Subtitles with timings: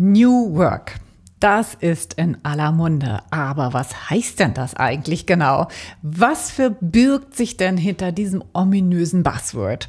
[0.00, 1.00] New Work.
[1.40, 3.18] Das ist in aller Munde.
[3.32, 5.66] Aber was heißt denn das eigentlich genau?
[6.02, 9.88] Was verbirgt sich denn hinter diesem ominösen Buzzword?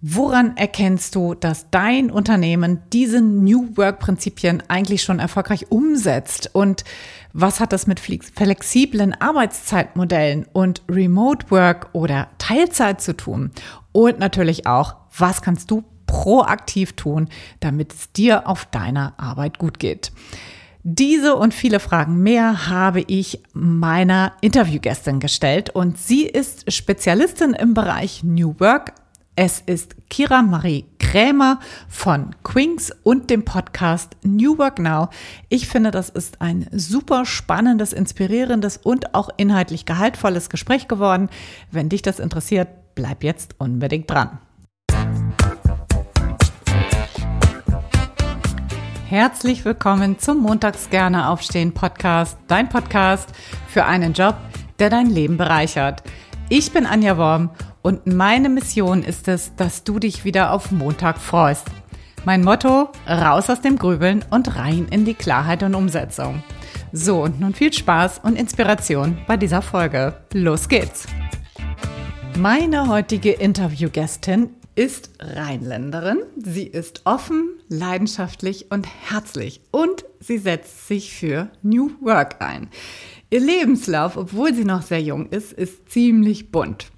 [0.00, 6.48] Woran erkennst du, dass dein Unternehmen diese New Work-Prinzipien eigentlich schon erfolgreich umsetzt?
[6.54, 6.84] Und
[7.34, 13.50] was hat das mit flexiblen Arbeitszeitmodellen und Remote Work oder Teilzeit zu tun?
[13.92, 17.28] Und natürlich auch, was kannst du proaktiv tun,
[17.60, 20.10] damit es dir auf deiner Arbeit gut geht?
[20.82, 27.74] Diese und viele Fragen mehr habe ich meiner Interviewgästin gestellt und sie ist Spezialistin im
[27.74, 28.94] Bereich New Work.
[29.36, 35.10] Es ist Kira Marie Krämer von Quinks und dem Podcast New Work Now.
[35.48, 41.28] Ich finde, das ist ein super spannendes, inspirierendes und auch inhaltlich gehaltvolles Gespräch geworden.
[41.70, 44.38] Wenn dich das interessiert, bleib jetzt unbedingt dran.
[49.08, 53.30] Herzlich willkommen zum Montags gerne aufstehen Podcast, dein Podcast
[53.66, 54.36] für einen Job,
[54.80, 56.02] der dein Leben bereichert.
[56.50, 57.48] Ich bin Anja Worm
[57.80, 61.68] und meine Mission ist es, dass du dich wieder auf Montag freust.
[62.26, 66.42] Mein Motto, raus aus dem Grübeln und rein in die Klarheit und Umsetzung.
[66.92, 70.20] So, und nun viel Spaß und Inspiration bei dieser Folge.
[70.34, 71.06] Los geht's!
[72.36, 76.20] Meine heutige Interviewgästin ist Rheinländerin.
[76.36, 82.68] Sie ist offen, leidenschaftlich und herzlich und sie setzt sich für New Work ein.
[83.28, 86.92] Ihr Lebenslauf, obwohl sie noch sehr jung ist, ist ziemlich bunt.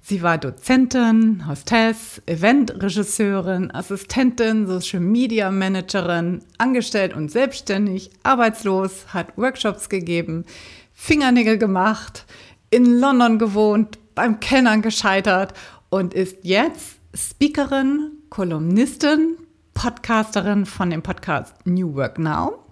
[0.00, 9.90] Sie war Dozentin, Hostess, Eventregisseurin, Assistentin, Social Media Managerin, angestellt und selbstständig, arbeitslos, hat Workshops
[9.90, 10.46] gegeben,
[10.94, 12.24] Fingernägel gemacht,
[12.70, 15.52] in London gewohnt, beim Kennern gescheitert
[15.90, 19.38] und ist jetzt Speakerin, Kolumnistin,
[19.72, 22.64] Podcasterin von dem Podcast New Work Now,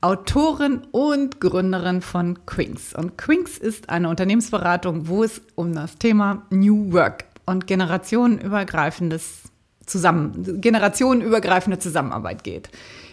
[0.00, 2.94] Autorin und Gründerin von Quinks.
[2.94, 9.42] Und Quinks ist eine Unternehmensberatung, wo es um das Thema New Work und generationenübergreifendes
[9.86, 12.70] Zusammen generationenübergreifende Zusammenarbeit geht.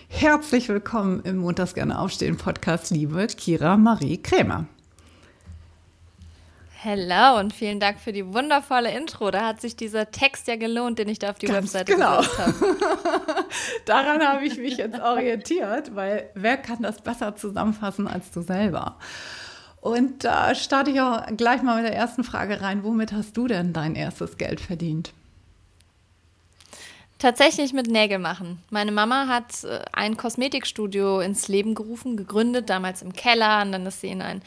[0.10, 4.68] Herzlich willkommen im Montags gerne aufstehen Podcast, liebe Kira Marie Krämer.
[6.84, 9.30] Hello und vielen Dank für die wundervolle Intro.
[9.30, 12.18] Da hat sich dieser Text ja gelohnt, den ich da auf die Ganz Webseite genau.
[12.18, 12.56] gesetzt habe.
[13.86, 18.98] Daran habe ich mich jetzt orientiert, weil wer kann das besser zusammenfassen als du selber?
[19.80, 22.84] Und da starte ich auch gleich mal mit der ersten Frage rein.
[22.84, 25.14] Womit hast du denn dein erstes Geld verdient?
[27.22, 28.64] Tatsächlich mit Nägel machen.
[28.72, 33.62] Meine Mama hat äh, ein Kosmetikstudio ins Leben gerufen, gegründet, damals im Keller.
[33.62, 34.42] Und dann ist sie in ein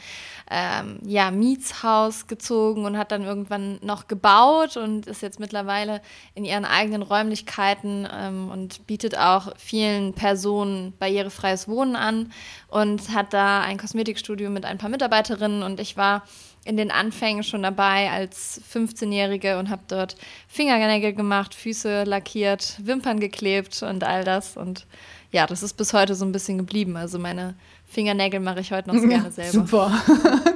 [0.51, 6.01] ähm, ja, Mietshaus gezogen und hat dann irgendwann noch gebaut und ist jetzt mittlerweile
[6.33, 12.33] in ihren eigenen Räumlichkeiten ähm, und bietet auch vielen Personen barrierefreies Wohnen an
[12.67, 15.63] und hat da ein Kosmetikstudio mit ein paar Mitarbeiterinnen.
[15.63, 16.23] Und ich war
[16.65, 20.15] in den Anfängen schon dabei als 15-Jährige und habe dort
[20.47, 24.57] Fingernägel gemacht, Füße lackiert, Wimpern geklebt und all das.
[24.57, 24.87] Und
[25.31, 26.97] ja, das ist bis heute so ein bisschen geblieben.
[26.97, 27.53] Also meine
[27.85, 29.51] Fingernägel mache ich heute noch so gerne selber.
[29.51, 29.91] Super,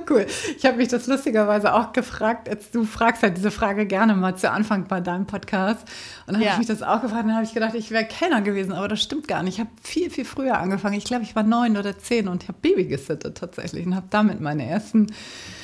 [0.10, 0.26] cool.
[0.58, 4.36] Ich habe mich das lustigerweise auch gefragt, jetzt, du fragst halt diese Frage gerne mal
[4.36, 5.88] zu Anfang bei deinem Podcast.
[6.26, 6.52] Und dann ja.
[6.52, 8.72] habe ich mich das auch gefragt und dann habe ich gedacht, ich wäre Kellner gewesen,
[8.72, 9.56] aber das stimmt gar nicht.
[9.56, 10.96] Ich habe viel, viel früher angefangen.
[10.96, 14.40] Ich glaube, ich war neun oder zehn und habe Baby gesittet tatsächlich und habe damit
[14.42, 15.08] meine ersten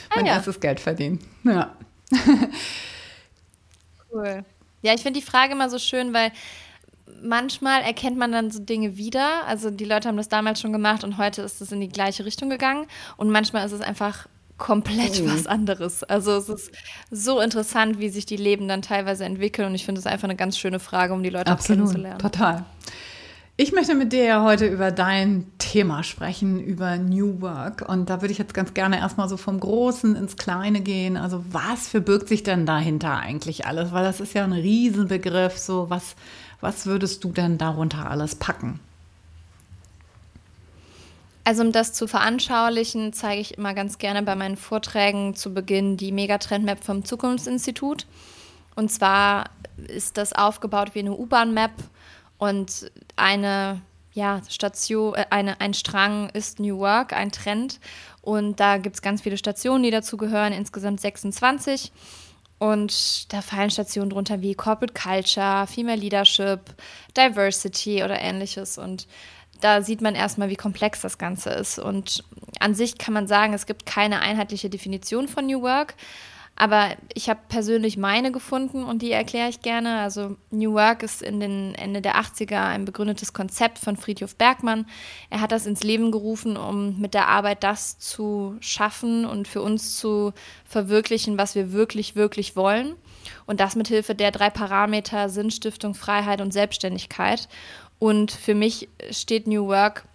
[0.09, 0.33] ah, mein ja.
[0.33, 1.19] erstes Geld verdienen.
[1.43, 1.75] Ja.
[4.13, 4.45] cool.
[4.81, 6.31] Ja, ich finde die Frage immer so schön, weil
[7.21, 9.45] manchmal erkennt man dann so Dinge wieder.
[9.47, 12.25] Also die Leute haben das damals schon gemacht und heute ist es in die gleiche
[12.25, 12.87] Richtung gegangen.
[13.17, 14.27] Und manchmal ist es einfach
[14.57, 15.31] komplett mhm.
[15.31, 16.03] was anderes.
[16.03, 16.71] Also es ist
[17.11, 19.69] so interessant, wie sich die Leben dann teilweise entwickeln.
[19.69, 22.19] Und ich finde es einfach eine ganz schöne Frage, um die Leute Absolut, kennenzulernen.
[22.19, 22.65] Total.
[23.57, 27.87] Ich möchte mit dir ja heute über dein Thema sprechen, über New Work.
[27.87, 31.15] Und da würde ich jetzt ganz gerne erstmal so vom Großen ins Kleine gehen.
[31.15, 33.93] Also was verbirgt sich denn dahinter eigentlich alles?
[33.93, 35.57] Weil das ist ja ein Riesenbegriff.
[35.57, 36.15] So was,
[36.59, 38.81] was würdest du denn darunter alles packen?
[41.45, 45.95] Also um das zu veranschaulichen, zeige ich immer ganz gerne bei meinen Vorträgen zu Beginn
[45.95, 48.07] die Megatrend-Map vom Zukunftsinstitut.
[48.75, 49.51] Und zwar
[49.87, 51.71] ist das aufgebaut wie eine U-Bahn-Map
[52.39, 53.81] und eine
[54.13, 57.79] ja, Station, äh, eine, ein Strang ist New Work, ein Trend.
[58.23, 61.91] Und da gibt es ganz viele Stationen, die dazu gehören, insgesamt 26.
[62.57, 66.61] Und da fallen Stationen drunter wie Corporate Culture, Female Leadership,
[67.15, 68.79] Diversity oder ähnliches.
[68.79, 69.07] Und
[69.61, 71.79] da sieht man erstmal, wie komplex das Ganze ist.
[71.79, 72.23] Und
[72.59, 75.95] an sich kann man sagen, es gibt keine einheitliche Definition von New Work.
[76.57, 79.99] Aber ich habe persönlich meine gefunden und die erkläre ich gerne.
[79.99, 84.85] Also New Work ist in den Ende der 80er ein begründetes Konzept von Friedhof Bergmann.
[85.29, 89.61] Er hat das ins Leben gerufen, um mit der Arbeit das zu schaffen und für
[89.61, 90.31] uns zu
[90.63, 92.95] verwirklichen, was wir wirklich, wirklich wollen.
[93.45, 97.49] Und das mit Hilfe der drei Parameter Sinnstiftung, Freiheit und Selbstständigkeit.
[97.99, 100.05] Und für mich steht New Work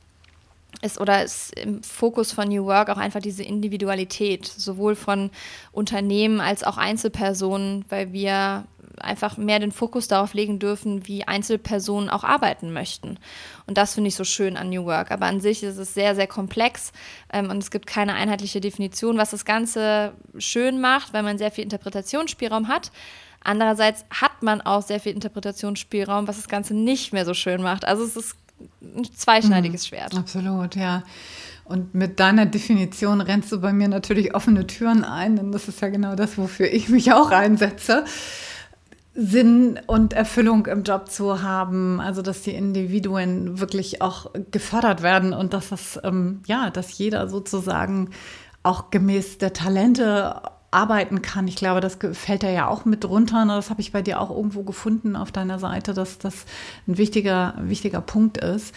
[0.82, 5.31] ist oder ist im Fokus von New Work auch einfach diese Individualität, sowohl von
[5.73, 8.65] Unternehmen als auch Einzelpersonen, weil wir
[8.99, 13.19] einfach mehr den Fokus darauf legen dürfen, wie Einzelpersonen auch arbeiten möchten.
[13.67, 15.11] Und das finde ich so schön an New Work.
[15.11, 16.93] Aber an sich ist es sehr, sehr komplex
[17.33, 21.50] ähm, und es gibt keine einheitliche Definition, was das Ganze schön macht, weil man sehr
[21.50, 22.91] viel Interpretationsspielraum hat.
[23.42, 27.87] Andererseits hat man auch sehr viel Interpretationsspielraum, was das Ganze nicht mehr so schön macht.
[27.87, 28.37] Also es ist
[28.82, 30.16] ein zweischneidiges mhm, Schwert.
[30.16, 31.02] Absolut, ja.
[31.64, 35.81] Und mit deiner Definition rennst du bei mir natürlich offene Türen ein, denn das ist
[35.81, 38.04] ja genau das, wofür ich mich auch einsetze.
[39.14, 45.32] Sinn und Erfüllung im Job zu haben, also dass die Individuen wirklich auch gefördert werden
[45.32, 48.10] und dass das, ähm, ja, dass jeder sozusagen
[48.62, 50.40] auch gemäß der Talente
[50.70, 51.49] arbeiten kann.
[51.49, 53.44] Ich glaube, das fällt da ja auch mit drunter.
[53.44, 53.55] Ne?
[53.55, 56.46] Das habe ich bei dir auch irgendwo gefunden auf deiner Seite, dass das
[56.87, 58.75] ein wichtiger, wichtiger Punkt ist.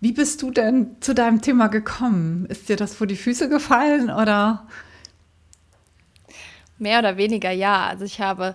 [0.00, 2.46] Wie bist du denn zu deinem Thema gekommen?
[2.46, 4.66] Ist dir das vor die Füße gefallen oder?
[6.78, 7.86] Mehr oder weniger ja.
[7.86, 8.54] Also ich habe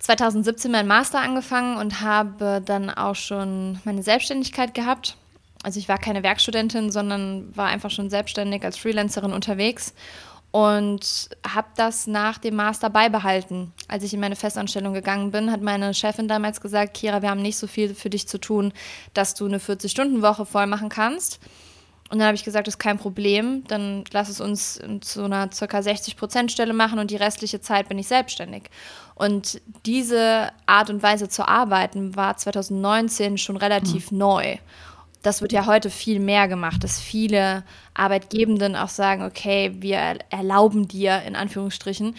[0.00, 5.16] 2017 meinen Master angefangen und habe dann auch schon meine Selbstständigkeit gehabt.
[5.62, 9.94] Also ich war keine Werkstudentin, sondern war einfach schon selbstständig als Freelancerin unterwegs
[10.56, 13.74] und habe das nach dem Master beibehalten.
[13.88, 17.42] Als ich in meine Festanstellung gegangen bin, hat meine Chefin damals gesagt, Kira, wir haben
[17.42, 18.72] nicht so viel für dich zu tun,
[19.12, 21.40] dass du eine 40-Stunden-Woche voll machen kannst.
[22.08, 25.48] Und dann habe ich gesagt, das ist kein Problem, dann lass es uns zu einer
[25.48, 25.78] ca.
[25.78, 28.70] 60%-Stelle machen und die restliche Zeit bin ich selbstständig.
[29.14, 34.18] Und diese Art und Weise zu arbeiten war 2019 schon relativ mhm.
[34.18, 34.56] neu
[35.26, 37.64] das wird ja heute viel mehr gemacht, dass viele
[37.94, 42.14] Arbeitgebenden auch sagen, okay, wir erlauben dir in Anführungsstrichen,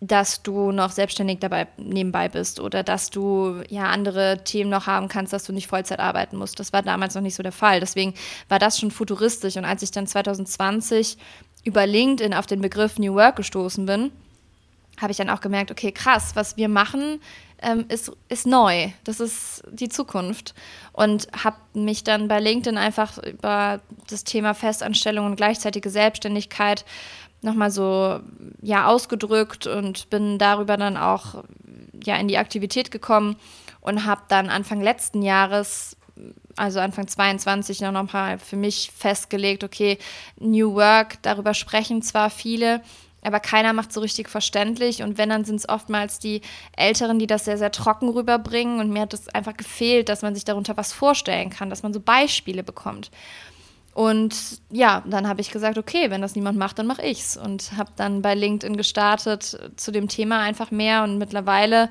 [0.00, 5.08] dass du noch selbstständig dabei nebenbei bist oder dass du ja andere Themen noch haben
[5.08, 6.58] kannst, dass du nicht Vollzeit arbeiten musst.
[6.58, 7.80] Das war damals noch nicht so der Fall.
[7.80, 8.14] Deswegen
[8.48, 9.58] war das schon futuristisch.
[9.58, 11.18] Und als ich dann 2020
[11.64, 14.12] über LinkedIn auf den Begriff New Work gestoßen bin,
[15.00, 17.20] habe ich dann auch gemerkt, okay, krass, was wir machen,
[17.62, 18.88] ähm, ist, ist neu.
[19.04, 20.54] Das ist die Zukunft.
[20.92, 26.84] Und habe mich dann bei LinkedIn einfach über das Thema Festanstellung und gleichzeitige Selbstständigkeit
[27.42, 28.20] nochmal so
[28.60, 31.44] ja ausgedrückt und bin darüber dann auch
[32.04, 33.36] ja in die Aktivität gekommen
[33.80, 35.96] und habe dann Anfang letzten Jahres
[36.56, 39.98] also Anfang 22 noch mal für mich festgelegt, okay,
[40.38, 42.82] New Work, darüber sprechen zwar viele,
[43.22, 45.02] aber keiner macht so richtig verständlich.
[45.02, 46.40] Und wenn, dann sind es oftmals die
[46.76, 48.80] Älteren, die das sehr, sehr trocken rüberbringen.
[48.80, 51.92] Und mir hat es einfach gefehlt, dass man sich darunter was vorstellen kann, dass man
[51.92, 53.10] so Beispiele bekommt.
[53.92, 57.36] Und ja, dann habe ich gesagt, okay, wenn das niemand macht, dann mache ich's.
[57.36, 61.02] Und habe dann bei LinkedIn gestartet zu dem Thema einfach mehr.
[61.02, 61.90] Und mittlerweile,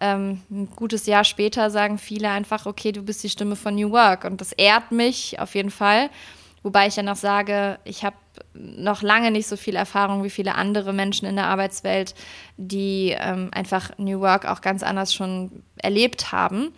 [0.00, 3.92] ähm, ein gutes Jahr später, sagen viele einfach, okay, du bist die Stimme von New
[3.92, 4.24] Work.
[4.24, 6.10] Und das ehrt mich auf jeden Fall.
[6.64, 8.16] Wobei ich ja noch sage, ich habe
[8.54, 12.14] noch lange nicht so viel Erfahrung wie viele andere Menschen in der Arbeitswelt,
[12.56, 16.72] die ähm, einfach New Work auch ganz anders schon erlebt haben.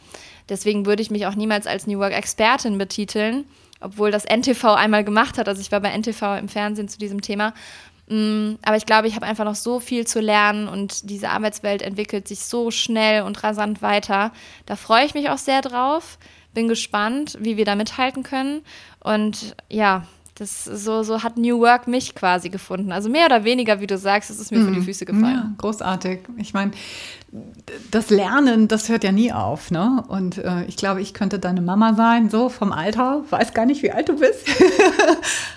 [0.48, 3.44] Deswegen würde ich mich auch niemals als New Work-Expertin betiteln,
[3.80, 5.48] obwohl das NTV einmal gemacht hat.
[5.48, 7.54] Also ich war bei NTV im Fernsehen zu diesem Thema.
[8.08, 11.82] Mm, aber ich glaube, ich habe einfach noch so viel zu lernen und diese Arbeitswelt
[11.82, 14.32] entwickelt sich so schnell und rasant weiter.
[14.66, 16.18] Da freue ich mich auch sehr drauf
[16.56, 18.62] bin gespannt, wie wir da mithalten können.
[19.00, 20.04] Und ja,
[20.38, 22.92] das so, so hat New Work mich quasi gefunden.
[22.92, 24.64] Also mehr oder weniger, wie du sagst, es ist mir mhm.
[24.64, 24.84] vor die mhm.
[24.84, 25.24] Füße gefallen.
[25.24, 26.20] Ja, großartig.
[26.38, 26.72] Ich meine,
[27.90, 30.02] das Lernen, das hört ja nie auf, ne?
[30.08, 33.22] Und äh, ich glaube, ich könnte deine Mama sein, so vom Alter.
[33.28, 34.48] Weiß gar nicht, wie alt du bist.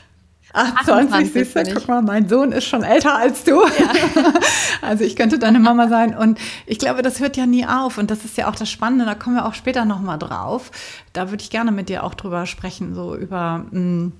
[0.53, 3.61] 28, siehst du, guck mal, mein Sohn ist schon älter als du.
[3.61, 4.33] Ja.
[4.81, 6.15] Also ich könnte deine Mama sein.
[6.15, 7.97] Und ich glaube, das hört ja nie auf.
[7.97, 10.71] Und das ist ja auch das Spannende, da kommen wir auch später nochmal drauf.
[11.13, 14.13] Da würde ich gerne mit dir auch drüber sprechen, so über mh, mm,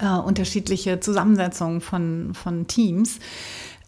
[0.00, 3.18] äh, unterschiedliche Zusammensetzungen von, von Teams.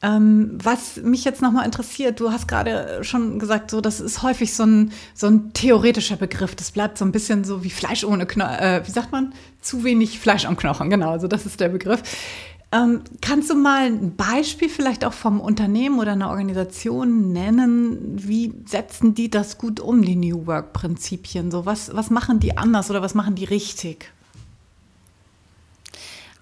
[0.03, 4.55] Ähm, was mich jetzt nochmal interessiert, du hast gerade schon gesagt, so das ist häufig
[4.55, 6.55] so ein, so ein theoretischer Begriff.
[6.55, 9.35] Das bleibt so ein bisschen so wie Fleisch ohne Knochen, äh, wie sagt man?
[9.61, 12.03] Zu wenig Fleisch am Knochen, genau, also das ist der Begriff.
[12.73, 17.99] Ähm, kannst du mal ein Beispiel vielleicht auch vom Unternehmen oder einer Organisation nennen?
[18.15, 21.51] Wie setzen die das gut um, die New Work-Prinzipien?
[21.51, 24.13] So, was, was machen die anders oder was machen die richtig?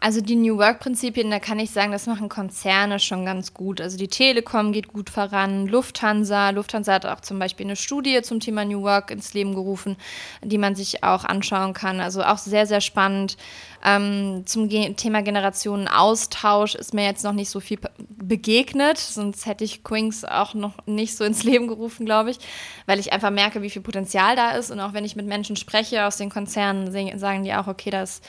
[0.00, 3.80] Also die New Work-Prinzipien, da kann ich sagen, das machen Konzerne schon ganz gut.
[3.80, 6.50] Also die Telekom geht gut voran, Lufthansa.
[6.50, 9.96] Lufthansa hat auch zum Beispiel eine Studie zum Thema New Work ins Leben gerufen,
[10.40, 11.98] die man sich auch anschauen kann.
[12.00, 13.36] Also auch sehr, sehr spannend.
[13.84, 17.78] Ähm, zum Ge Thema Generationenaustausch ist mir jetzt noch nicht so viel
[18.08, 22.38] begegnet, sonst hätte ich Quinks auch noch nicht so ins Leben gerufen, glaube ich,
[22.86, 24.70] weil ich einfach merke, wie viel Potenzial da ist.
[24.70, 28.02] Und auch wenn ich mit Menschen spreche aus den Konzernen, sagen die auch, okay, da
[28.02, 28.22] ist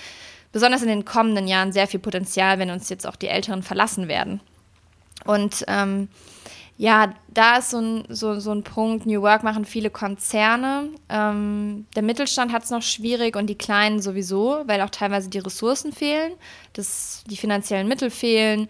[0.52, 4.08] besonders in den kommenden Jahren sehr viel Potenzial, wenn uns jetzt auch die Älteren verlassen
[4.08, 4.42] werden.
[5.26, 6.08] Und ähm,
[6.78, 10.88] ja, da ist so ein, so, so ein Punkt, New Work machen viele Konzerne.
[11.10, 15.40] Ähm, der Mittelstand hat es noch schwierig und die Kleinen sowieso, weil auch teilweise die
[15.40, 16.32] Ressourcen fehlen,
[16.72, 18.70] das, die finanziellen Mittel fehlen,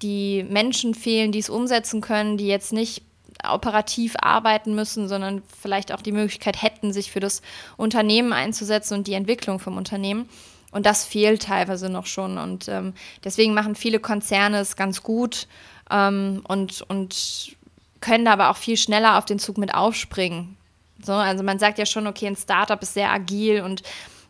[0.00, 3.02] die Menschen fehlen, die es umsetzen können, die jetzt nicht
[3.46, 7.42] operativ arbeiten müssen, sondern vielleicht auch die Möglichkeit hätten, sich für das
[7.76, 10.30] Unternehmen einzusetzen und die Entwicklung vom Unternehmen.
[10.70, 12.38] Und das fehlt teilweise noch schon.
[12.38, 15.48] Und ähm, deswegen machen viele Konzerne es ganz gut
[15.90, 17.56] ähm, und, und
[18.00, 20.56] können da aber auch viel schneller auf den Zug mit aufspringen.
[21.02, 23.82] So, also man sagt ja schon, okay, ein Startup ist sehr agil und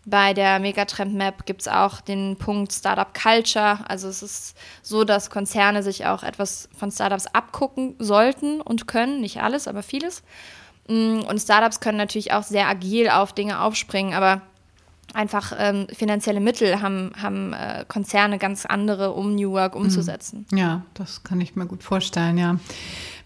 [0.06, 3.80] bei der Megatrend Map gibt es auch den Punkt Startup Culture.
[3.86, 9.20] Also es ist so, dass Konzerne sich auch etwas von Startups abgucken sollten und können.
[9.20, 10.22] Nicht alles, aber vieles.
[10.88, 14.40] Mm, und Startups können natürlich auch sehr agil auf Dinge aufspringen, aber
[15.14, 20.46] einfach ähm, finanzielle Mittel haben, haben äh, Konzerne ganz andere, um New Work umzusetzen.
[20.50, 20.58] Mhm.
[20.58, 22.58] Ja, das kann ich mir gut vorstellen, ja.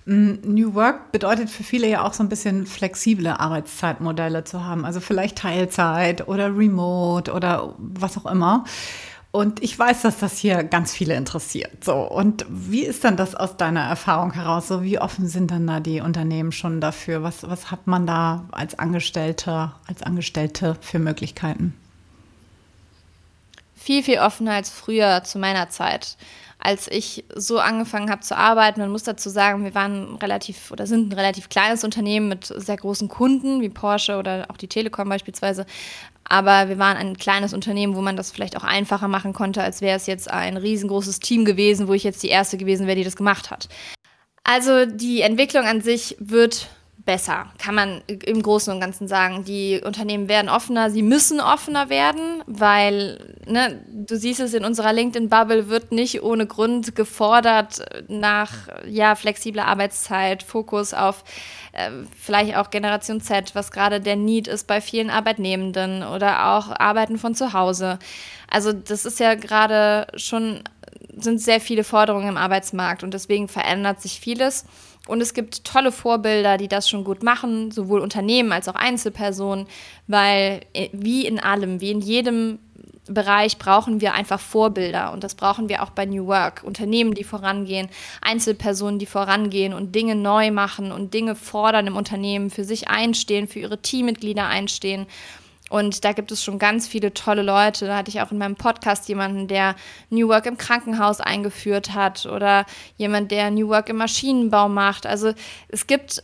[0.07, 4.85] Mm, New Work bedeutet für viele ja auch so ein bisschen flexible Arbeitszeitmodelle zu haben,
[4.85, 8.65] also vielleicht Teilzeit oder Remote oder was auch immer.
[9.35, 11.83] Und ich weiß, dass das hier ganz viele interessiert.
[11.83, 14.69] So, und wie ist dann das aus deiner Erfahrung heraus?
[14.69, 17.25] So, wie offen sind dann da die Unternehmen schon dafür?
[17.25, 21.75] Was, was hat man da als Angestellter, als Angestellte für Möglichkeiten?
[23.75, 26.17] Viel, viel offener als früher zu meiner Zeit.
[26.59, 30.87] Als ich so angefangen habe zu arbeiten, man muss dazu sagen, wir waren relativ oder
[30.87, 35.09] sind ein relativ kleines Unternehmen mit sehr großen Kunden wie Porsche oder auch die Telekom
[35.09, 35.67] beispielsweise.
[36.27, 39.83] Aber wir waren ein kleines Unternehmen, wo man das vielleicht auch einfacher machen konnte, als
[39.83, 43.05] wäre es jetzt ein riesengroßes Team gewesen, wo ich jetzt die Erste gewesen wäre, die
[43.05, 43.69] das gemacht hat.
[44.43, 46.69] Also die Entwicklung an sich wird
[47.05, 49.45] besser, kann man im Großen und Ganzen sagen.
[49.45, 54.93] Die Unternehmen werden offener, sie müssen offener werden, weil, ne, du siehst es in unserer
[54.93, 61.25] LinkedIn-Bubble, wird nicht ohne Grund gefordert nach ja, flexibler Arbeitszeit, Fokus auf
[61.73, 66.71] äh, vielleicht auch Generation Z, was gerade der Need ist bei vielen Arbeitnehmenden oder auch
[66.79, 67.99] Arbeiten von zu Hause.
[68.49, 70.63] Also das ist ja gerade schon,
[71.17, 74.65] sind sehr viele Forderungen im Arbeitsmarkt und deswegen verändert sich vieles.
[75.07, 79.67] Und es gibt tolle Vorbilder, die das schon gut machen, sowohl Unternehmen als auch Einzelpersonen,
[80.07, 82.59] weil äh, wie in allem, wie in jedem
[83.07, 86.63] Bereich brauchen wir einfach Vorbilder und das brauchen wir auch bei New Work.
[86.65, 87.91] Unternehmen, die vorangehen,
[88.23, 93.47] Einzelpersonen, die vorangehen und Dinge neu machen und Dinge fordern im Unternehmen, für sich einstehen,
[93.47, 95.07] für ihre Teammitglieder einstehen.
[95.71, 97.87] Und da gibt es schon ganz viele tolle Leute.
[97.87, 99.75] Da hatte ich auch in meinem Podcast jemanden, der
[100.11, 102.67] New Work im Krankenhaus eingeführt hat oder
[102.97, 105.07] jemand, der New Work im Maschinenbau macht.
[105.07, 105.33] Also
[105.69, 106.23] es gibt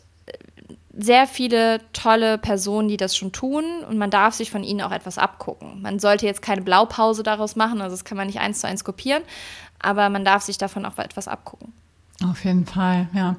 [0.92, 4.92] sehr viele tolle Personen, die das schon tun und man darf sich von ihnen auch
[4.92, 5.80] etwas abgucken.
[5.80, 8.85] Man sollte jetzt keine Blaupause daraus machen, also das kann man nicht eins zu eins
[8.85, 9.23] kopieren,
[9.78, 11.73] aber man darf sich davon auch etwas abgucken.
[12.23, 13.37] Auf jeden Fall, ja.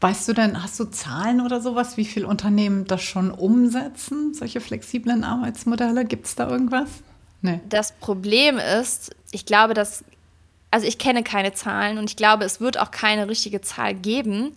[0.00, 4.60] Weißt du denn, hast du Zahlen oder sowas, wie viele Unternehmen das schon umsetzen, solche
[4.60, 6.04] flexiblen Arbeitsmodelle?
[6.04, 6.88] Gibt es da irgendwas?
[7.42, 7.60] Nee.
[7.68, 10.02] Das Problem ist, ich glaube, dass,
[10.72, 14.52] also ich kenne keine Zahlen und ich glaube, es wird auch keine richtige Zahl geben,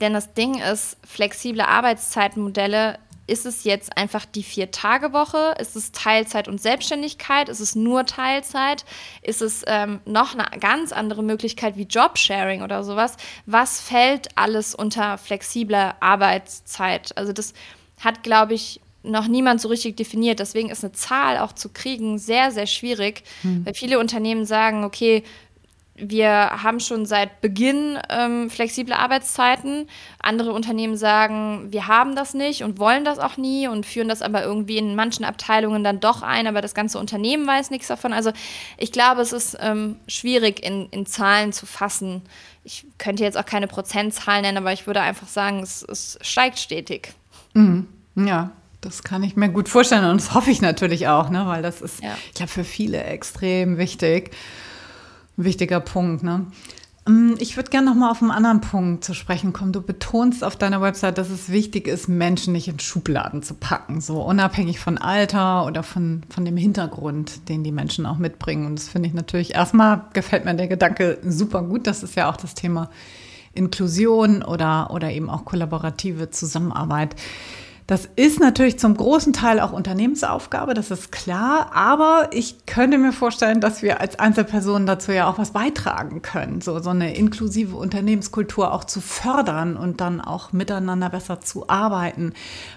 [0.00, 2.98] denn das Ding ist, flexible Arbeitszeitmodelle
[3.30, 5.54] ist es jetzt einfach die Vier-Tage-Woche?
[5.60, 7.48] Ist es Teilzeit und Selbstständigkeit?
[7.48, 8.84] Ist es nur Teilzeit?
[9.22, 13.16] Ist es ähm, noch eine ganz andere Möglichkeit wie Jobsharing oder sowas?
[13.46, 17.16] Was fällt alles unter flexible Arbeitszeit?
[17.16, 17.54] Also das
[18.00, 20.40] hat, glaube ich, noch niemand so richtig definiert.
[20.40, 23.64] Deswegen ist eine Zahl auch zu kriegen sehr, sehr schwierig, hm.
[23.64, 25.22] weil viele Unternehmen sagen, okay,
[26.00, 29.88] wir haben schon seit Beginn ähm, flexible Arbeitszeiten.
[30.22, 34.22] Andere Unternehmen sagen, wir haben das nicht und wollen das auch nie und führen das
[34.22, 38.12] aber irgendwie in manchen Abteilungen dann doch ein, aber das ganze Unternehmen weiß nichts davon.
[38.12, 38.32] Also
[38.78, 42.22] ich glaube, es ist ähm, schwierig in, in Zahlen zu fassen.
[42.64, 46.58] Ich könnte jetzt auch keine Prozentzahl nennen, aber ich würde einfach sagen, es, es steigt
[46.58, 47.12] stetig.
[47.54, 47.88] Mhm.
[48.16, 51.46] Ja, das kann ich mir gut vorstellen und das hoffe ich natürlich auch, ne?
[51.46, 52.16] weil das ist, ja.
[52.28, 54.30] ich glaube, für viele extrem wichtig
[55.36, 56.22] wichtiger Punkt.
[56.22, 56.46] Ne?
[57.06, 59.72] Mm, ich würde gerne noch mal auf einen anderen Punkt zu sprechen kommen.
[59.72, 64.00] Du betonst auf deiner Website, dass es wichtig ist, Menschen nicht in Schubladen zu packen,
[64.00, 68.66] so unabhängig von Alter oder von, von dem Hintergrund, den die Menschen auch mitbringen.
[68.66, 71.86] Und das finde ich natürlich erstmal gefällt mir der Gedanke super gut.
[71.86, 72.90] Das ist ja auch das Thema
[73.54, 77.16] Inklusion oder, oder eben auch kollaborative Zusammenarbeit.
[77.90, 81.72] Das ist natürlich zum großen Teil auch Unternehmensaufgabe, das ist klar.
[81.74, 86.60] Aber ich könnte mir vorstellen, dass wir als Einzelpersonen dazu ja auch was beitragen können,
[86.60, 92.32] so, so eine inklusive Unternehmenskultur auch zu fördern und dann auch miteinander besser zu arbeiten.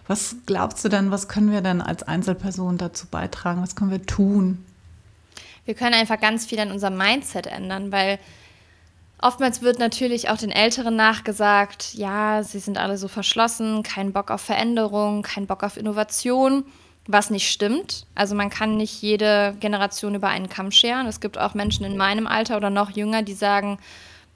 [0.07, 3.61] Was glaubst du denn, was können wir denn als Einzelpersonen dazu beitragen?
[3.61, 4.65] Was können wir tun?
[5.65, 8.17] Wir können einfach ganz viel an unserem Mindset ändern, weil
[9.23, 14.29] Oftmals wird natürlich auch den Älteren nachgesagt, ja, sie sind alle so verschlossen, kein Bock
[14.29, 16.65] auf Veränderung, kein Bock auf Innovation,
[17.07, 18.05] was nicht stimmt.
[18.15, 21.07] Also man kann nicht jede Generation über einen Kamm scheren.
[21.07, 23.77] Es gibt auch Menschen in meinem Alter oder noch jünger, die sagen,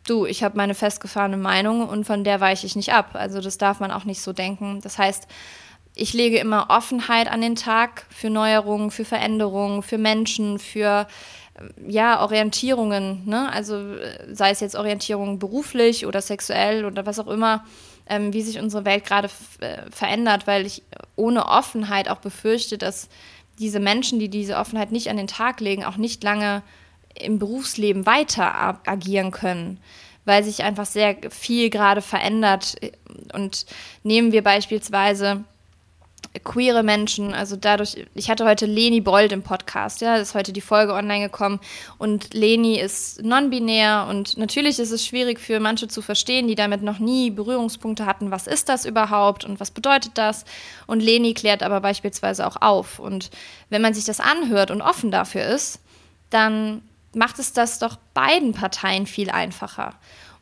[0.08, 3.10] du, ich habe meine festgefahrene Meinung und von der weiche ich nicht ab.
[3.12, 4.80] Also das darf man auch nicht so denken.
[4.82, 5.28] Das heißt,
[5.96, 11.08] ich lege immer Offenheit an den Tag für Neuerungen, für Veränderungen, für Menschen, für
[11.88, 13.52] ja, Orientierungen, ne?
[13.52, 13.96] also
[14.32, 17.66] sei es jetzt Orientierung beruflich oder sexuell oder was auch immer,
[18.08, 20.84] ähm, wie sich unsere Welt gerade äh, verändert, weil ich
[21.16, 23.10] ohne Offenheit auch befürchte, dass
[23.60, 26.62] diese Menschen, die diese Offenheit nicht an den Tag legen, auch nicht lange
[27.16, 29.80] im Berufsleben weiter agieren können,
[30.26, 32.76] weil sich einfach sehr viel gerade verändert.
[33.34, 33.66] Und
[34.04, 35.44] nehmen wir beispielsweise
[36.44, 40.62] queere Menschen, also dadurch, ich hatte heute Leni Bold im Podcast, ja, ist heute die
[40.62, 41.60] Folge online gekommen
[41.98, 46.82] und Leni ist non-binär und natürlich ist es schwierig für manche zu verstehen, die damit
[46.82, 50.46] noch nie Berührungspunkte hatten, was ist das überhaupt und was bedeutet das?
[50.86, 53.30] Und Leni klärt aber beispielsweise auch auf und
[53.70, 55.80] wenn man sich das anhört und offen dafür ist,
[56.30, 56.82] dann
[57.14, 59.96] macht es das doch beiden Parteien viel einfacher.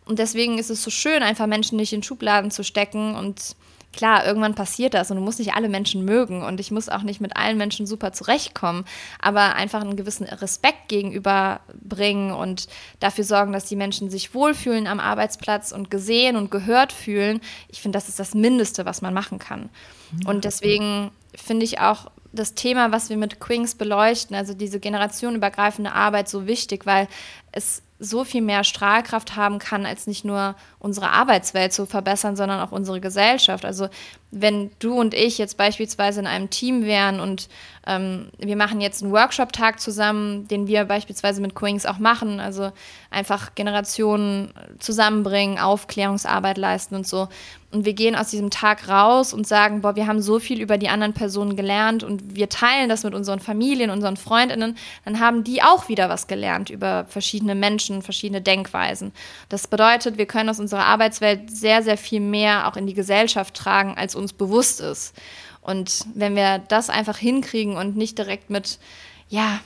[0.06, 3.56] Und deswegen ist es so schön, einfach Menschen nicht in Schubladen zu stecken und
[3.96, 7.02] klar, irgendwann passiert das und du musst nicht alle Menschen mögen und ich muss auch
[7.02, 8.86] nicht mit allen Menschen super zurechtkommen,
[9.20, 12.68] aber einfach einen gewissen Respekt gegenüberbringen und
[13.00, 17.42] dafür sorgen, dass die Menschen sich wohlfühlen am Arbeitsplatz und gesehen und gehört fühlen.
[17.70, 19.70] Ich finde, das ist das Mindeste, was man machen kann.
[20.26, 25.94] Und deswegen finde ich auch das Thema, was wir mit Quings beleuchten, also diese generationenübergreifende
[25.94, 27.08] Arbeit so wichtig, weil
[27.56, 32.60] es so viel mehr Strahlkraft haben kann, als nicht nur unsere Arbeitswelt zu verbessern, sondern
[32.60, 33.64] auch unsere Gesellschaft.
[33.64, 33.88] Also
[34.32, 37.48] wenn du und ich jetzt beispielsweise in einem Team wären und
[37.88, 42.74] ähm, wir machen jetzt einen Workshop-Tag zusammen, den wir beispielsweise mit Queens auch machen, also
[43.12, 47.30] einfach Generationen zusammenbringen, Aufklärungsarbeit leisten und so.
[47.72, 50.78] Und wir gehen aus diesem Tag raus und sagen, boah, wir haben so viel über
[50.78, 55.44] die anderen Personen gelernt und wir teilen das mit unseren Familien, unseren Freundinnen, dann haben
[55.44, 59.12] die auch wieder was gelernt über verschiedene Menschen, verschiedene Denkweisen.
[59.50, 63.54] Das bedeutet, wir können aus unserer Arbeitswelt sehr, sehr viel mehr auch in die Gesellschaft
[63.54, 65.14] tragen, als uns bewusst ist.
[65.62, 68.80] Und wenn wir das einfach hinkriegen und nicht direkt mit,
[69.30, 69.60] ja,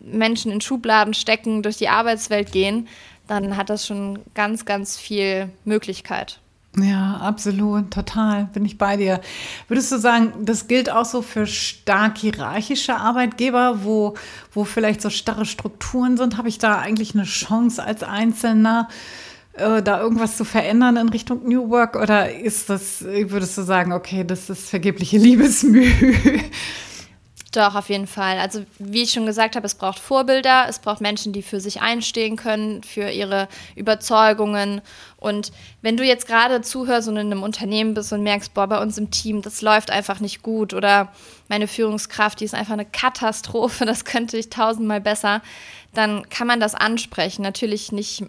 [0.00, 2.88] Menschen in Schubladen stecken, durch die Arbeitswelt gehen,
[3.26, 6.38] dann hat das schon ganz, ganz viel Möglichkeit.
[6.78, 9.22] Ja, absolut, total, bin ich bei dir.
[9.66, 14.12] Würdest du sagen, das gilt auch so für stark hierarchische Arbeitgeber, wo,
[14.52, 16.36] wo vielleicht so starre Strukturen sind?
[16.36, 18.88] Habe ich da eigentlich eine Chance als Einzelner,
[19.54, 21.96] äh, da irgendwas zu verändern in Richtung New Work?
[21.96, 25.90] Oder ist das, würdest du sagen, okay, das ist vergebliche Liebesmühe?
[27.56, 28.38] Doch, auf jeden Fall.
[28.38, 31.80] Also wie ich schon gesagt habe, es braucht Vorbilder, es braucht Menschen, die für sich
[31.80, 34.82] einstehen können, für ihre Überzeugungen.
[35.26, 38.80] Und wenn du jetzt gerade zuhörst und in einem Unternehmen bist und merkst, boah, bei
[38.80, 41.12] uns im Team, das läuft einfach nicht gut oder
[41.48, 45.42] meine Führungskraft, die ist einfach eine Katastrophe, das könnte ich tausendmal besser,
[45.94, 47.42] dann kann man das ansprechen.
[47.42, 48.24] Natürlich nicht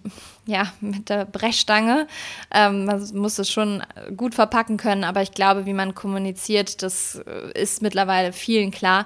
[0.45, 2.07] ja, mit der Brechstange.
[2.51, 3.83] Ähm, man muss es schon
[4.15, 9.05] gut verpacken können, aber ich glaube, wie man kommuniziert, das äh, ist mittlerweile vielen klar.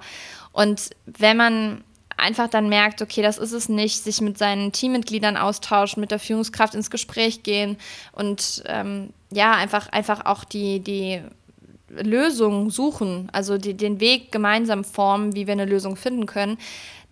[0.53, 1.83] Und wenn man
[2.21, 6.19] einfach dann merkt, okay, das ist es nicht, sich mit seinen Teammitgliedern austauschen, mit der
[6.19, 7.77] Führungskraft ins Gespräch gehen
[8.11, 11.21] und ähm, ja, einfach, einfach auch die, die
[11.89, 16.57] Lösung suchen, also die, den Weg gemeinsam formen, wie wir eine Lösung finden können,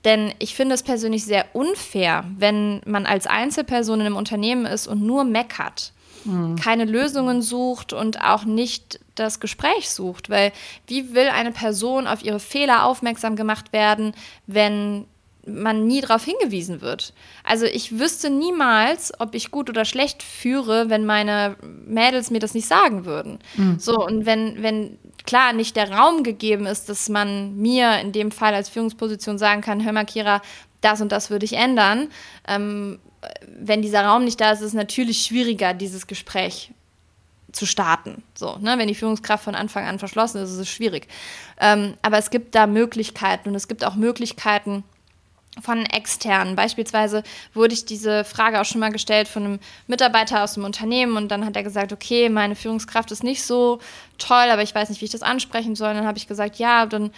[0.06, 4.88] denn ich finde es persönlich sehr unfair, wenn man als Einzelperson in einem Unternehmen ist
[4.88, 5.92] und nur meckert,
[6.24, 6.56] mhm.
[6.56, 10.30] keine Lösungen sucht und auch nicht das Gespräch sucht.
[10.30, 10.52] Weil
[10.88, 14.14] wie will eine Person auf ihre Fehler aufmerksam gemacht werden,
[14.48, 15.06] wenn
[15.46, 17.14] man nie darauf hingewiesen wird.
[17.44, 22.54] Also ich wüsste niemals, ob ich gut oder schlecht führe, wenn meine Mädels mir das
[22.54, 23.40] nicht sagen würden.
[23.56, 23.80] Mhm.
[23.80, 28.32] So, und wenn, wenn klar nicht der Raum gegeben ist, dass man mir in dem
[28.32, 30.42] Fall als Führungsposition sagen kann, hör mal, Kira,
[30.82, 32.10] das und das würde ich ändern.
[32.48, 33.00] Ähm,
[33.60, 36.72] wenn dieser Raum nicht da ist, ist es natürlich schwieriger, dieses Gespräch
[37.52, 38.24] zu starten.
[38.36, 38.78] So, ne?
[38.78, 41.08] Wenn die Führungskraft von Anfang an verschlossen ist, ist es schwierig.
[41.60, 44.84] Ähm, aber es gibt da Möglichkeiten und es gibt auch Möglichkeiten
[45.62, 46.56] von externen.
[46.56, 51.18] Beispielsweise wurde ich diese Frage auch schon mal gestellt von einem Mitarbeiter aus dem Unternehmen
[51.18, 53.80] und dann hat er gesagt, okay, meine Führungskraft ist nicht so
[54.18, 55.90] toll, aber ich weiß nicht, wie ich das ansprechen soll.
[55.90, 57.12] Und dann habe ich gesagt, ja, dann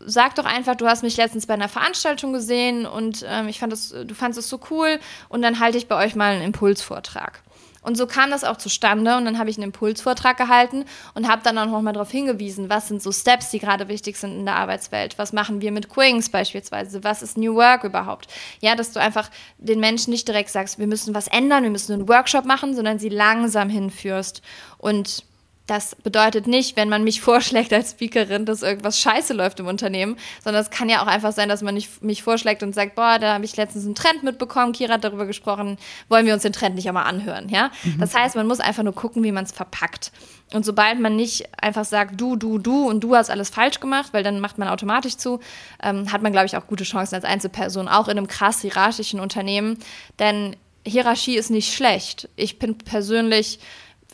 [0.00, 3.72] sag doch einfach, du hast mich letztens bei einer Veranstaltung gesehen und ähm, ich fand
[3.72, 7.42] das, du fandest es so cool und dann halte ich bei euch mal einen Impulsvortrag.
[7.88, 11.40] Und so kam das auch zustande und dann habe ich einen Impulsvortrag gehalten und habe
[11.42, 14.56] dann auch nochmal darauf hingewiesen, was sind so Steps, die gerade wichtig sind in der
[14.56, 15.16] Arbeitswelt.
[15.16, 17.02] Was machen wir mit Quings beispielsweise?
[17.02, 18.28] Was ist New Work überhaupt?
[18.60, 21.94] Ja, dass du einfach den Menschen nicht direkt sagst, wir müssen was ändern, wir müssen
[21.94, 24.42] einen Workshop machen, sondern sie langsam hinführst.
[24.76, 25.24] Und
[25.68, 30.16] das bedeutet nicht, wenn man mich vorschlägt als Speakerin, dass irgendwas scheiße läuft im Unternehmen,
[30.42, 33.18] sondern es kann ja auch einfach sein, dass man nicht, mich vorschlägt und sagt, boah,
[33.18, 35.78] da habe ich letztens einen Trend mitbekommen, Kira hat darüber gesprochen,
[36.08, 37.70] wollen wir uns den Trend nicht einmal anhören, ja?
[37.84, 38.00] Mhm.
[38.00, 40.10] Das heißt, man muss einfach nur gucken, wie man es verpackt.
[40.54, 44.08] Und sobald man nicht einfach sagt, du, du, du und du hast alles falsch gemacht,
[44.12, 45.40] weil dann macht man automatisch zu,
[45.82, 49.20] ähm, hat man, glaube ich, auch gute Chancen als Einzelperson, auch in einem krass hierarchischen
[49.20, 49.78] Unternehmen.
[50.18, 52.28] Denn Hierarchie ist nicht schlecht.
[52.36, 53.58] Ich bin persönlich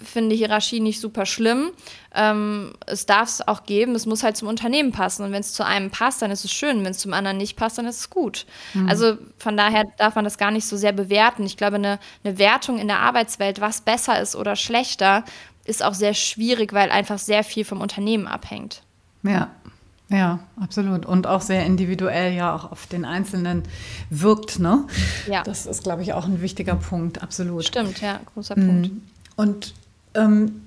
[0.02, 1.70] finde Hierarchie nicht super schlimm.
[2.14, 5.24] Ähm, es darf es auch geben, es muss halt zum Unternehmen passen.
[5.24, 6.84] Und wenn es zu einem passt, dann ist es schön.
[6.84, 8.46] Wenn es zum anderen nicht passt, dann ist es gut.
[8.74, 8.88] Mhm.
[8.88, 11.44] Also von daher darf man das gar nicht so sehr bewerten.
[11.44, 15.24] Ich glaube, eine, eine Wertung in der Arbeitswelt, was besser ist oder schlechter,
[15.64, 18.82] ist auch sehr schwierig, weil einfach sehr viel vom Unternehmen abhängt.
[19.22, 19.50] Ja,
[20.10, 21.06] ja, absolut.
[21.06, 23.62] Und auch sehr individuell ja auch auf den Einzelnen
[24.10, 24.86] wirkt, ne?
[25.26, 25.42] Ja.
[25.44, 27.64] Das ist, glaube ich, auch ein wichtiger Punkt, absolut.
[27.64, 28.66] Stimmt, ja, großer mhm.
[28.66, 28.90] Punkt.
[29.36, 29.74] Und
[30.14, 30.60] ähm,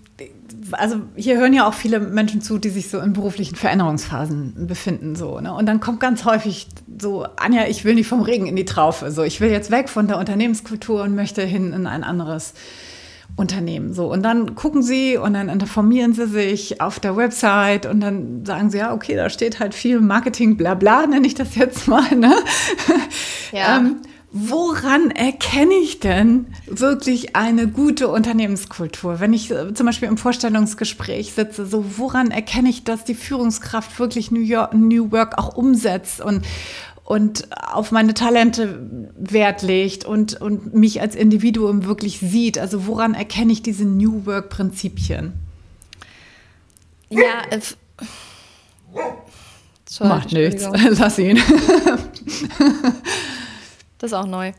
[0.71, 5.15] also hier hören ja auch viele Menschen zu, die sich so in beruflichen Veränderungsphasen befinden.
[5.15, 5.53] So, ne?
[5.53, 6.67] Und dann kommt ganz häufig
[6.99, 9.11] so, Anja, ich will nicht vom Regen in die Traufe.
[9.11, 12.53] So, ich will jetzt weg von der Unternehmenskultur und möchte hin in ein anderes
[13.35, 13.93] Unternehmen.
[13.93, 18.45] So, und dann gucken sie und dann informieren sie sich auf der Website und dann
[18.45, 21.87] sagen sie, ja, okay, da steht halt viel Marketing, bla bla, nenne ich das jetzt
[21.87, 22.15] mal.
[22.15, 22.33] Ne?
[23.51, 23.77] Ja.
[23.77, 23.97] ähm,
[24.31, 29.19] woran erkenne ich denn wirklich eine gute Unternehmenskultur?
[29.19, 33.99] Wenn ich äh, zum Beispiel im Vorstellungsgespräch sitze, so woran erkenne ich, dass die Führungskraft
[33.99, 36.45] wirklich New, York, New Work auch umsetzt und
[37.03, 38.85] und auf meine Talente
[39.15, 42.57] Wert legt und, und mich als Individuum wirklich sieht.
[42.57, 45.31] Also woran erkenne ich diese New Work-Prinzipien?
[47.09, 47.61] Ja, äh,
[49.87, 50.67] Sorry, Macht nichts,
[50.99, 51.39] lass ihn.
[53.97, 54.53] Das ist auch neu.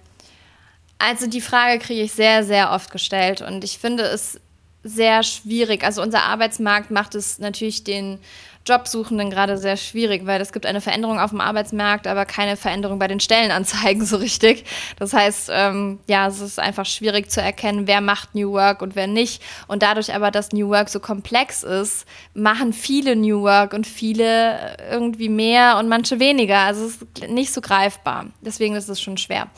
[0.99, 4.41] Also die Frage kriege ich sehr, sehr oft gestellt und ich finde es
[4.83, 5.85] sehr schwierig.
[5.85, 8.19] Also unser Arbeitsmarkt macht es natürlich den
[8.67, 12.99] Jobsuchenden gerade sehr schwierig, weil es gibt eine Veränderung auf dem Arbeitsmarkt, aber keine Veränderung
[12.99, 14.65] bei den Stellenanzeigen so richtig.
[14.99, 18.97] Das heißt, ähm, ja, es ist einfach schwierig zu erkennen, wer macht New Work und
[18.97, 19.43] wer nicht.
[19.67, 24.77] Und dadurch aber, dass New Work so komplex ist, machen viele New Work und viele
[24.91, 26.59] irgendwie mehr und manche weniger.
[26.59, 28.27] Also es ist nicht so greifbar.
[28.41, 29.49] Deswegen ist es schon schwer.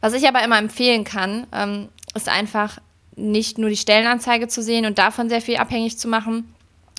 [0.00, 2.78] Was ich aber immer empfehlen kann, ähm, ist einfach
[3.14, 6.54] nicht nur die Stellenanzeige zu sehen und davon sehr viel abhängig zu machen,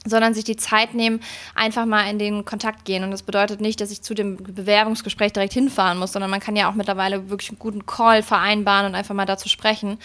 [0.06, 1.22] sondern sich die Zeit nehmen,
[1.56, 3.04] einfach mal in den Kontakt gehen.
[3.04, 6.56] Und das bedeutet nicht, dass ich zu dem Bewerbungsgespräch direkt hinfahren muss, sondern man kann
[6.56, 9.98] ja auch mittlerweile wirklich einen guten Call vereinbaren und einfach mal dazu sprechen.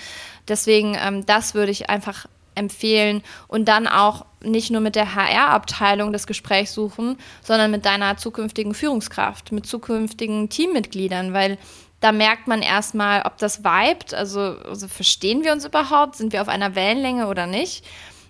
[0.47, 6.13] Deswegen, ähm, das würde ich einfach empfehlen und dann auch nicht nur mit der HR-Abteilung
[6.13, 11.57] das Gespräch suchen, sondern mit deiner zukünftigen Führungskraft, mit zukünftigen Teammitgliedern, weil
[12.01, 16.43] da merkt man erstmal, ob das vibet, also, also verstehen wir uns überhaupt, sind wir
[16.43, 17.85] auf einer Wellenlänge oder nicht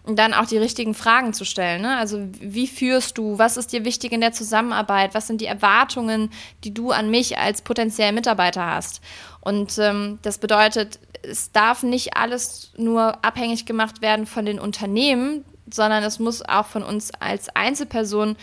[0.06, 1.82] dann auch die richtigen Fragen zu stellen.
[1.82, 1.96] Ne?
[1.96, 3.38] Also wie führst du?
[3.38, 5.14] Was ist dir wichtig in der Zusammenarbeit?
[5.14, 6.30] Was sind die Erwartungen,
[6.64, 9.02] die du an mich als potenziellen Mitarbeiter hast?
[9.40, 15.44] Und ähm, das bedeutet, es darf nicht alles nur abhängig gemacht werden von den Unternehmen,
[15.70, 18.36] sondern es muss auch von uns als Einzelperson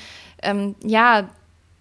[0.43, 1.29] ähm, ja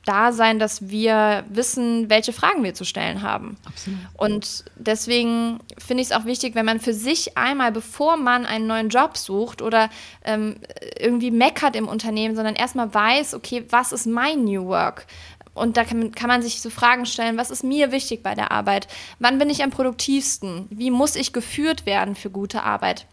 [0.04, 3.56] da sein, dass wir wissen, welche Fragen wir zu stellen haben.
[3.64, 3.98] Absolut.
[4.16, 8.66] Und deswegen finde ich es auch wichtig, wenn man für sich einmal, bevor man einen
[8.66, 9.90] neuen Job sucht oder
[10.24, 10.56] ähm,
[10.98, 15.06] irgendwie meckert im Unternehmen, sondern erstmal weiß, okay, was ist mein New Work?
[15.54, 18.50] Und da kann, kann man sich so Fragen stellen, was ist mir wichtig bei der
[18.50, 18.88] Arbeit?
[19.20, 20.66] Wann bin ich am produktivsten?
[20.70, 23.06] Wie muss ich geführt werden für gute Arbeit?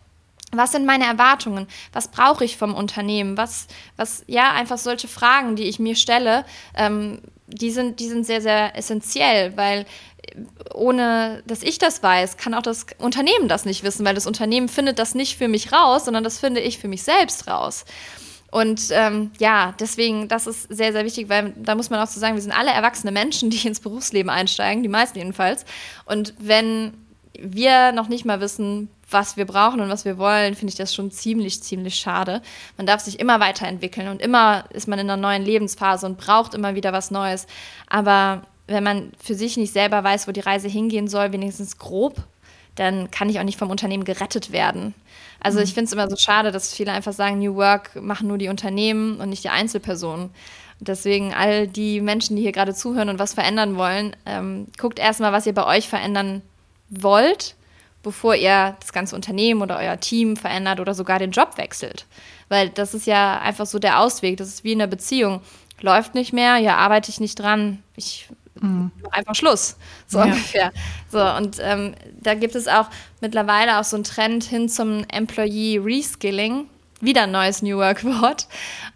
[0.52, 1.68] Was sind meine Erwartungen?
[1.94, 3.38] Was brauche ich vom Unternehmen?
[3.38, 8.26] Was, was, ja, einfach solche Fragen, die ich mir stelle, ähm, die sind, die sind
[8.26, 9.86] sehr, sehr essentiell, weil
[10.74, 14.70] ohne dass ich das weiß, kann auch das Unternehmen das nicht wissen, weil das Unternehmen
[14.70, 17.86] findet das nicht für mich raus, sondern das finde ich für mich selbst raus.
[18.52, 22.20] Und ähm, ja, deswegen, das ist sehr, sehr wichtig, weil da muss man auch so
[22.20, 25.66] sagen, wir sind alle erwachsene Menschen, die ins Berufsleben einsteigen, die meisten jedenfalls.
[26.06, 26.94] Und wenn
[27.40, 30.94] wir noch nicht mal wissen, was wir brauchen und was wir wollen, finde ich das
[30.94, 32.42] schon ziemlich, ziemlich schade.
[32.78, 36.54] Man darf sich immer weiterentwickeln und immer ist man in einer neuen Lebensphase und braucht
[36.54, 37.48] immer wieder was Neues.
[37.88, 42.24] Aber wenn man für sich nicht selber weiß, wo die Reise hingehen soll, wenigstens grob,
[42.76, 44.94] dann kann ich auch nicht vom Unternehmen gerettet werden.
[45.42, 45.66] Also mhm.
[45.66, 48.48] ich finde es immer so schade, dass viele einfach sagen, New Work machen nur die
[48.48, 50.30] Unternehmen und nicht die Einzelpersonen.
[50.80, 55.32] Deswegen all die Menschen, die hier gerade zuhören und was verändern wollen, ähm, guckt erstmal,
[55.32, 56.42] was ihr bei euch verändern
[56.92, 57.56] wollt,
[58.04, 62.06] bevor ihr das ganze Unternehmen oder euer Team verändert oder sogar den Job wechselt.
[62.50, 64.38] Weil das ist ja einfach so der Ausweg.
[64.38, 65.42] Das ist wie in einer Beziehung.
[65.80, 67.82] Läuft nicht mehr, ja, arbeite ich nicht dran.
[67.96, 68.92] Ich mhm.
[69.12, 69.78] einfach Schluss,
[70.08, 70.26] so ja.
[70.26, 70.72] ungefähr.
[71.12, 72.88] So, und ähm, da gibt es auch
[73.20, 76.68] mittlerweile auch so einen Trend hin zum Employee Reskilling.
[77.00, 78.48] Wieder ein neues New Work Wort.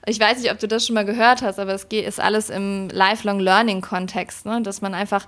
[0.05, 2.89] Ich weiß nicht, ob du das schon mal gehört hast, aber es ist alles im
[2.89, 4.61] Lifelong Learning Kontext, ne?
[4.61, 5.27] dass man einfach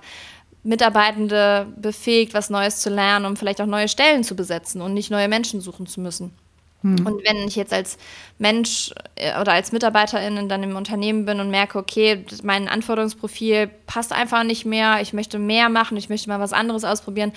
[0.62, 5.10] Mitarbeitende befähigt, was Neues zu lernen, um vielleicht auch neue Stellen zu besetzen und nicht
[5.10, 6.32] neue Menschen suchen zu müssen.
[6.82, 7.06] Hm.
[7.06, 7.98] Und wenn ich jetzt als
[8.38, 14.12] Mensch äh, oder als Mitarbeiterin dann im Unternehmen bin und merke, okay, mein Anforderungsprofil passt
[14.12, 17.32] einfach nicht mehr, ich möchte mehr machen, ich möchte mal was anderes ausprobieren,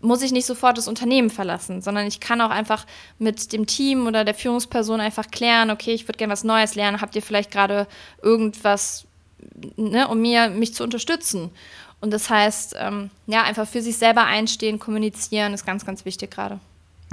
[0.00, 2.86] muss ich nicht sofort das Unternehmen verlassen, sondern ich kann auch einfach
[3.18, 7.00] mit dem Team oder der Führungsperson einfach klären, okay, ich würde gerne was Neues lernen,
[7.00, 7.86] habt ihr vielleicht gerade
[8.20, 9.04] irgendwas,
[9.76, 11.50] ne, um mir, mich zu unterstützen?
[12.02, 16.32] Und das heißt, ähm, ja, einfach für sich selber einstehen, kommunizieren ist ganz, ganz wichtig
[16.32, 16.58] gerade.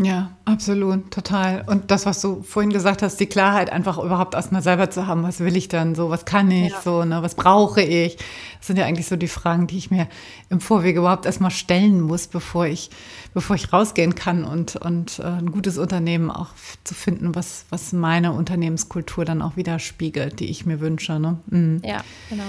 [0.02, 1.64] Ja, absolut, total.
[1.68, 5.24] Und das, was du vorhin gesagt hast, die Klarheit einfach überhaupt erstmal selber zu haben,
[5.24, 6.82] was will ich dann so, was kann ich ja.
[6.82, 8.16] so, ne, was brauche ich?
[8.58, 10.08] Das sind ja eigentlich so die Fragen, die ich mir
[10.50, 12.90] im Vorwege überhaupt erstmal stellen muss, bevor ich,
[13.34, 16.48] bevor ich rausgehen kann und, und äh, ein gutes Unternehmen auch
[16.84, 21.20] zu finden, was, was meine Unternehmenskultur dann auch widerspiegelt, die ich mir wünsche.
[21.20, 21.38] Ne?
[21.48, 21.82] Mhm.
[21.84, 22.44] Ja, genau.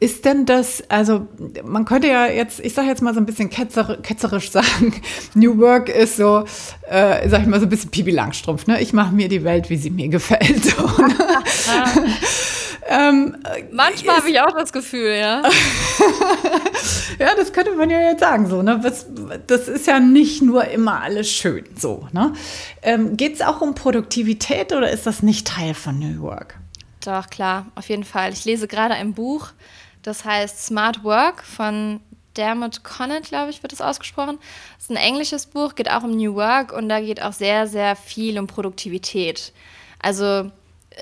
[0.00, 1.28] Ist denn das, also
[1.62, 4.94] man könnte ja jetzt, ich sage jetzt mal so ein bisschen ketzer, ketzerisch sagen,
[5.34, 6.44] New Work ist so,
[6.88, 8.80] äh, sag ich mal so ein bisschen Pipi Langstrumpf, ne?
[8.80, 10.64] Ich mache mir die Welt, wie sie mir gefällt.
[10.74, 11.14] So, ne?
[12.88, 13.36] ähm,
[13.70, 15.42] Manchmal habe ich auch das Gefühl, ja.
[17.18, 18.80] ja, das könnte man ja jetzt sagen, so, ne?
[18.82, 19.06] Das,
[19.46, 22.32] das ist ja nicht nur immer alles schön, so, ne?
[22.82, 26.58] Ähm, Geht es auch um Produktivität oder ist das nicht Teil von New Work?
[27.04, 28.32] Doch, klar, auf jeden Fall.
[28.32, 29.48] Ich lese gerade ein Buch,
[30.02, 32.00] das heißt Smart Work von
[32.36, 34.38] Dermot Connett, glaube ich, wird es ausgesprochen.
[34.76, 37.66] Das ist ein englisches Buch, geht auch um New Work und da geht auch sehr,
[37.66, 39.52] sehr viel um Produktivität.
[40.00, 40.50] Also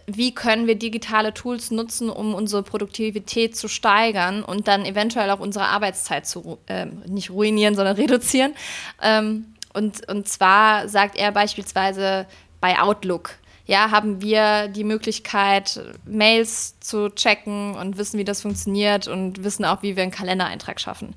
[0.07, 5.41] wie können wir digitale Tools nutzen, um unsere Produktivität zu steigern und dann eventuell auch
[5.41, 8.55] unsere Arbeitszeit zu äh, nicht ruinieren, sondern reduzieren.
[9.01, 12.27] Ähm, und, und zwar sagt er beispielsweise
[12.61, 13.39] bei Outlook,
[13.73, 19.65] ja, haben wir die Möglichkeit, Mails zu checken und wissen, wie das funktioniert und wissen
[19.65, 21.15] auch, wie wir einen Kalendereintrag schaffen.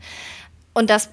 [0.73, 1.09] Und das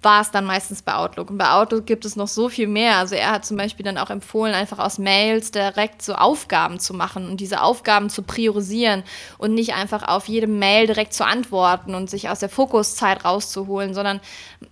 [0.00, 1.28] war es dann meistens bei Outlook.
[1.28, 2.96] Und bei Outlook gibt es noch so viel mehr.
[2.96, 6.94] Also er hat zum Beispiel dann auch empfohlen, einfach aus Mails direkt so Aufgaben zu
[6.94, 9.02] machen und diese Aufgaben zu priorisieren
[9.36, 13.92] und nicht einfach auf jede Mail direkt zu antworten und sich aus der Fokuszeit rauszuholen,
[13.92, 14.20] sondern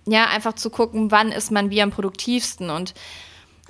[0.07, 2.71] ja, einfach zu gucken, wann ist man wie am produktivsten.
[2.71, 2.95] Und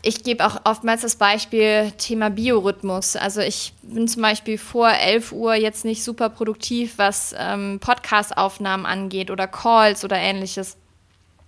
[0.06, 3.16] ich gebe auch oftmals das Beispiel Thema Biorhythmus.
[3.16, 8.86] Also ich bin zum Beispiel vor 11 Uhr jetzt nicht super produktiv, was ähm, Podcast-Aufnahmen
[8.86, 10.78] angeht oder Calls oder ähnliches.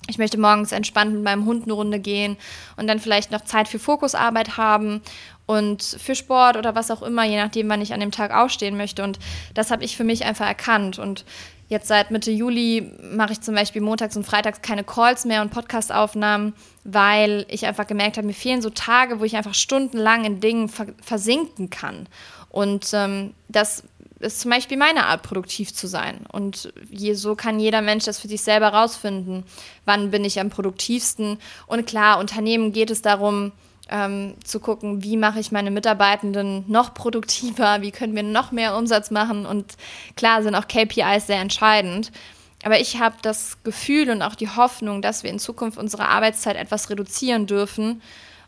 [0.10, 2.36] Ich möchte morgens entspannt mit meinem Hund eine Runde gehen
[2.78, 5.02] und dann vielleicht noch Zeit für Fokusarbeit haben
[5.46, 8.76] und für Sport oder was auch immer, je nachdem, wann ich an dem Tag aufstehen
[8.76, 9.04] möchte.
[9.04, 9.20] Und
[9.54, 10.98] das habe ich für mich einfach erkannt.
[10.98, 11.26] Und
[11.70, 15.52] Jetzt seit Mitte Juli mache ich zum Beispiel montags und freitags keine Calls mehr und
[15.52, 16.54] Podcastaufnahmen,
[16.86, 20.70] weil ich einfach gemerkt habe, mir fehlen so Tage, wo ich einfach stundenlang in Dingen
[21.02, 22.08] versinken kann.
[22.50, 23.84] Und ähm, das
[24.20, 26.22] ist zum Beispiel meine Art, produktiv zu sein.
[26.32, 29.44] Und je, so kann jeder Mensch das für sich selber rausfinden.
[29.86, 31.38] Wann bin ich am produktivsten?
[31.68, 33.52] Und klar, Unternehmen geht es darum,
[33.90, 38.76] ähm, zu gucken, wie mache ich meine Mitarbeitenden noch produktiver, wie können wir noch mehr
[38.76, 39.46] Umsatz machen.
[39.46, 39.76] Und
[40.16, 42.12] klar sind auch KPIs sehr entscheidend.
[42.64, 46.56] Aber ich habe das Gefühl und auch die Hoffnung, dass wir in Zukunft unsere Arbeitszeit
[46.56, 48.02] etwas reduzieren dürfen.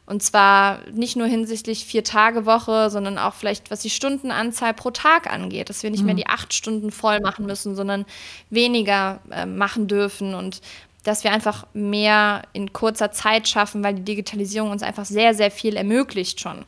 [0.10, 5.70] Und zwar nicht nur hinsichtlich Vier-Tage-Woche, sondern auch vielleicht, was die Stundenanzahl pro Tag angeht.
[5.70, 6.08] Dass wir nicht mhm.
[6.08, 8.06] mehr die acht Stunden voll machen müssen, sondern
[8.50, 10.34] weniger äh, machen dürfen.
[10.34, 10.62] Und
[11.04, 15.52] dass wir einfach mehr in kurzer Zeit schaffen, weil die Digitalisierung uns einfach sehr, sehr
[15.52, 16.66] viel ermöglicht schon.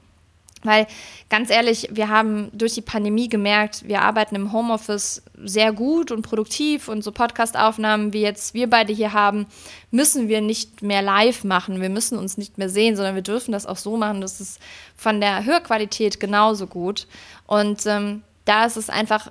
[0.64, 0.86] Weil
[1.30, 6.22] ganz ehrlich, wir haben durch die Pandemie gemerkt, wir arbeiten im Homeoffice sehr gut und
[6.22, 9.48] produktiv und so Podcastaufnahmen, wie jetzt wir beide hier haben,
[9.90, 11.82] müssen wir nicht mehr live machen.
[11.82, 14.22] Wir müssen uns nicht mehr sehen, sondern wir dürfen das auch so machen.
[14.22, 14.60] Das ist
[14.96, 17.08] von der Hörqualität genauso gut.
[17.48, 19.30] Und ähm, da ist es einfach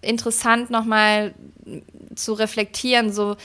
[0.00, 1.34] interessant, nochmal
[2.14, 3.12] zu reflektieren.
[3.12, 3.36] So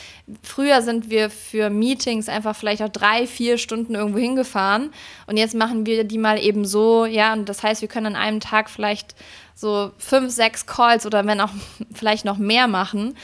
[0.41, 4.91] früher sind wir für Meetings einfach vielleicht auch drei, vier Stunden irgendwo hingefahren
[5.25, 8.15] und jetzt machen wir die mal eben so, ja, und das heißt, wir können an
[8.15, 9.15] einem Tag vielleicht
[9.55, 11.51] so fünf, sechs Calls oder wenn auch
[11.93, 13.15] vielleicht noch mehr machen.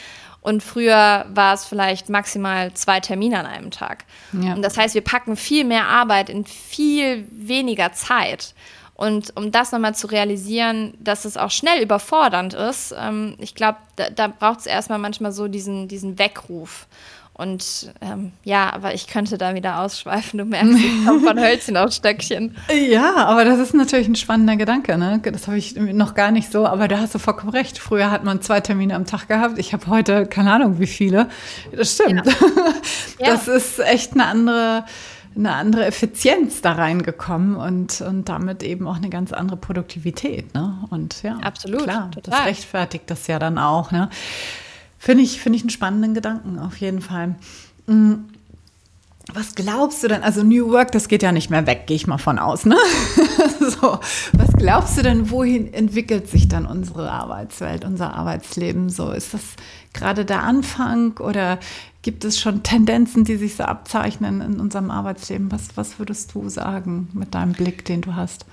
[0.42, 4.04] Und früher war es vielleicht maximal zwei Termine an einem Tag.
[4.34, 4.54] Ja.
[4.54, 8.54] Und das heißt, wir packen viel mehr Arbeit in viel weniger Zeit.
[8.96, 13.80] Und um das nochmal zu realisieren, dass es auch schnell überfordernd ist, ähm, ich glaube,
[13.96, 16.88] da, da braucht es erstmal manchmal so diesen, diesen Weckruf.
[17.36, 20.38] Und ähm, ja, aber ich könnte da wieder ausschweifen.
[20.38, 22.56] Du merkst, ich komme von Hölzchen auf Stöckchen.
[22.72, 25.00] Ja, aber das ist natürlich ein spannender Gedanke.
[25.00, 25.20] Ne?
[25.24, 27.80] Das habe ich noch gar nicht so, aber da hast du vollkommen recht.
[27.80, 29.58] Früher hat man zwei Termine am Tag gehabt.
[29.58, 31.28] Ich habe heute keine Ahnung, wie viele.
[31.76, 32.26] Das stimmt.
[32.26, 32.34] Ja.
[33.34, 34.86] Das ist echt eine andere
[35.36, 40.54] eine andere Effizienz da reingekommen und, und damit eben auch eine ganz andere Produktivität.
[40.54, 40.78] Ne?
[40.90, 41.84] Und ja, absolut.
[41.84, 42.32] Klar, total.
[42.32, 43.92] das rechtfertigt das ja dann auch.
[43.92, 44.10] Ne?
[44.98, 47.36] Finde ich, find ich einen spannenden Gedanken auf jeden Fall.
[47.88, 48.26] Mhm.
[49.34, 50.22] Was glaubst du denn?
[50.22, 52.66] Also New Work, das geht ja nicht mehr weg, gehe ich mal von aus.
[52.66, 52.76] Ne?
[53.60, 54.00] so,
[54.34, 58.90] was glaubst du denn, wohin entwickelt sich dann unsere Arbeitswelt, unser Arbeitsleben?
[58.90, 59.42] So, ist das
[59.94, 61.58] gerade der Anfang oder
[62.04, 65.52] gibt es schon Tendenzen, die sich so abzeichnen in unserem Arbeitsleben?
[65.52, 68.46] Was, was würdest du sagen mit deinem Blick, den du hast?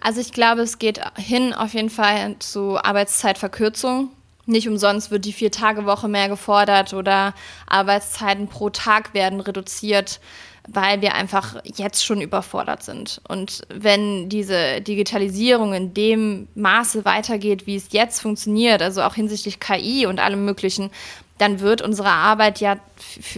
[0.00, 4.10] Also ich glaube, es geht hin auf jeden Fall zu Arbeitszeitverkürzung.
[4.44, 7.34] Nicht umsonst wird die Vier-Tage-Woche mehr gefordert oder
[7.66, 10.20] Arbeitszeiten pro Tag werden reduziert,
[10.68, 13.20] weil wir einfach jetzt schon überfordert sind.
[13.28, 19.58] Und wenn diese Digitalisierung in dem Maße weitergeht, wie es jetzt funktioniert, also auch hinsichtlich
[19.58, 20.90] KI und allem Möglichen,
[21.38, 22.76] dann wird unsere Arbeit ja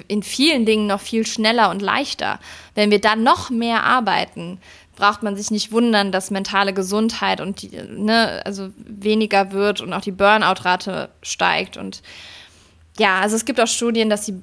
[0.06, 2.38] in vielen Dingen noch viel schneller und leichter.
[2.74, 4.60] Wenn wir dann noch mehr arbeiten,
[4.98, 9.92] braucht man sich nicht wundern, dass mentale Gesundheit und die, ne, also weniger wird und
[9.92, 11.76] auch die Burnout-Rate steigt.
[11.76, 12.02] Und
[12.98, 14.34] ja, also es gibt auch Studien, dass die,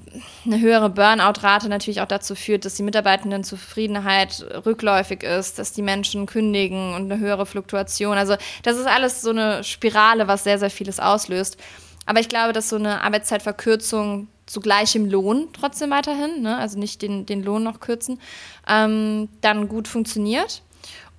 [0.45, 6.25] eine höhere Burnout-Rate natürlich auch dazu führt, dass die Mitarbeitendenzufriedenheit rückläufig ist, dass die Menschen
[6.25, 8.17] kündigen und eine höhere Fluktuation.
[8.17, 11.57] Also das ist alles so eine Spirale, was sehr, sehr vieles auslöst.
[12.05, 17.01] Aber ich glaube, dass so eine Arbeitszeitverkürzung zu gleichem Lohn trotzdem weiterhin, ne, also nicht
[17.01, 18.19] den, den Lohn noch kürzen,
[18.67, 20.61] ähm, dann gut funktioniert.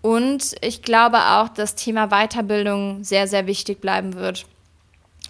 [0.01, 4.47] Und ich glaube auch, dass Thema Weiterbildung sehr, sehr wichtig bleiben wird.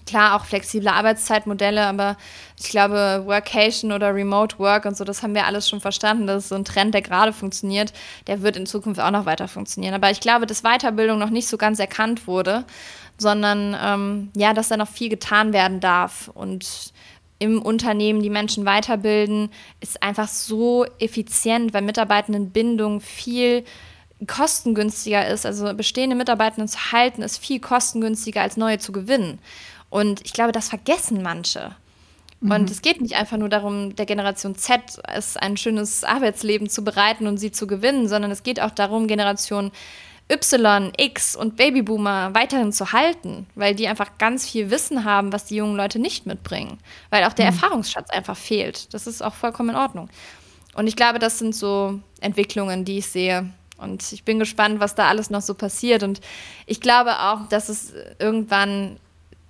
[0.06, 2.16] Klar, auch flexible Arbeitszeitmodelle, aber
[2.58, 6.28] ich glaube, Workation oder Remote Work und so, das haben wir alles schon verstanden.
[6.28, 7.92] Das ist so ein Trend, der gerade funktioniert.
[8.28, 9.94] Der wird in Zukunft auch noch weiter funktionieren.
[9.94, 12.64] Aber ich glaube, dass Weiterbildung noch nicht so ganz erkannt wurde,
[13.18, 16.30] sondern ähm, ja, dass da noch viel getan werden darf.
[16.32, 16.92] Und
[17.38, 23.64] im Unternehmen die Menschen weiterbilden, ist einfach so effizient, weil Mitarbeitendenbindung viel
[24.26, 25.44] kostengünstiger ist.
[25.44, 29.38] Also bestehende Mitarbeitenden zu halten, ist viel kostengünstiger als neue zu gewinnen.
[29.96, 31.74] Und ich glaube, das vergessen manche.
[32.40, 32.50] Mhm.
[32.50, 36.84] Und es geht nicht einfach nur darum, der Generation Z es ein schönes Arbeitsleben zu
[36.84, 39.72] bereiten und sie zu gewinnen, sondern es geht auch darum, Generation
[40.30, 45.46] Y, X und Babyboomer weiterhin zu halten, weil die einfach ganz viel Wissen haben, was
[45.46, 46.76] die jungen Leute nicht mitbringen,
[47.08, 47.54] weil auch der mhm.
[47.54, 48.92] Erfahrungsschatz einfach fehlt.
[48.92, 50.10] Das ist auch vollkommen in Ordnung.
[50.74, 53.48] Und ich glaube, das sind so Entwicklungen, die ich sehe.
[53.78, 56.02] Und ich bin gespannt, was da alles noch so passiert.
[56.02, 56.20] Und
[56.66, 58.98] ich glaube auch, dass es irgendwann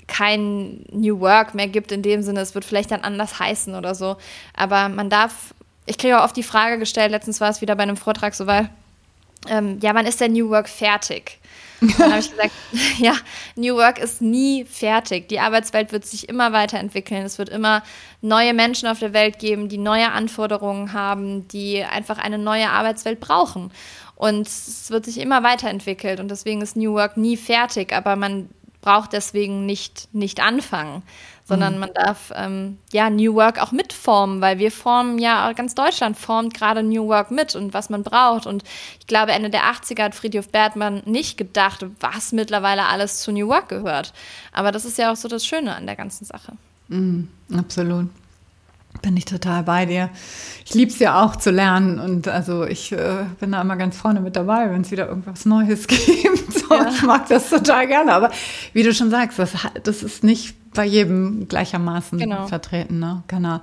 [0.06, 3.94] kein New Work mehr gibt in dem Sinne, es wird vielleicht dann anders heißen oder
[3.94, 4.16] so.
[4.54, 5.54] Aber man darf,
[5.86, 8.46] ich kriege auch oft die Frage gestellt, letztens war es wieder bei einem Vortrag so,
[8.46, 8.70] weil
[9.48, 11.38] ähm, ja, wann ist der New Work fertig?
[11.80, 12.52] dann habe ich gesagt,
[12.98, 13.14] ja,
[13.54, 15.28] New Work ist nie fertig.
[15.28, 17.24] Die Arbeitswelt wird sich immer weiterentwickeln.
[17.24, 17.82] Es wird immer
[18.22, 23.20] neue Menschen auf der Welt geben, die neue Anforderungen haben, die einfach eine neue Arbeitswelt
[23.20, 23.70] brauchen.
[24.14, 28.48] Und es wird sich immer weiterentwickelt und deswegen ist New Work nie fertig, aber man
[28.86, 31.02] braucht deswegen nicht, nicht anfangen,
[31.44, 31.80] sondern mhm.
[31.80, 36.54] man darf ähm, ja New Work auch mitformen, weil wir formen ja, ganz Deutschland formt
[36.54, 38.46] gerade New Work mit und was man braucht.
[38.46, 38.62] Und
[39.00, 43.48] ich glaube, Ende der 80er hat Friedhof Bertmann nicht gedacht, was mittlerweile alles zu New
[43.48, 44.12] Work gehört.
[44.52, 46.52] Aber das ist ja auch so das Schöne an der ganzen Sache.
[46.86, 48.08] Mhm, absolut.
[49.02, 50.10] Bin ich total bei dir.
[50.64, 53.96] Ich liebe es ja auch zu lernen und also ich äh, bin da immer ganz
[53.96, 56.52] vorne mit dabei, wenn es wieder irgendwas Neues gibt.
[56.52, 56.88] So, ja.
[56.88, 58.12] Ich mag das total gerne.
[58.12, 58.30] Aber
[58.72, 62.46] wie du schon sagst, das, das ist nicht bei jedem gleichermaßen genau.
[62.46, 62.98] vertreten.
[62.98, 63.22] Ne?
[63.28, 63.60] Genau.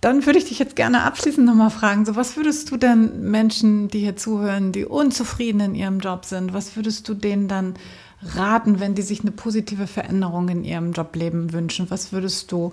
[0.00, 3.88] dann würde ich dich jetzt gerne abschließend nochmal fragen, so was würdest du denn Menschen,
[3.88, 7.74] die hier zuhören, die unzufrieden in ihrem Job sind, was würdest du denen dann
[8.22, 11.90] raten, wenn die sich eine positive Veränderung in ihrem Jobleben wünschen?
[11.90, 12.72] Was würdest du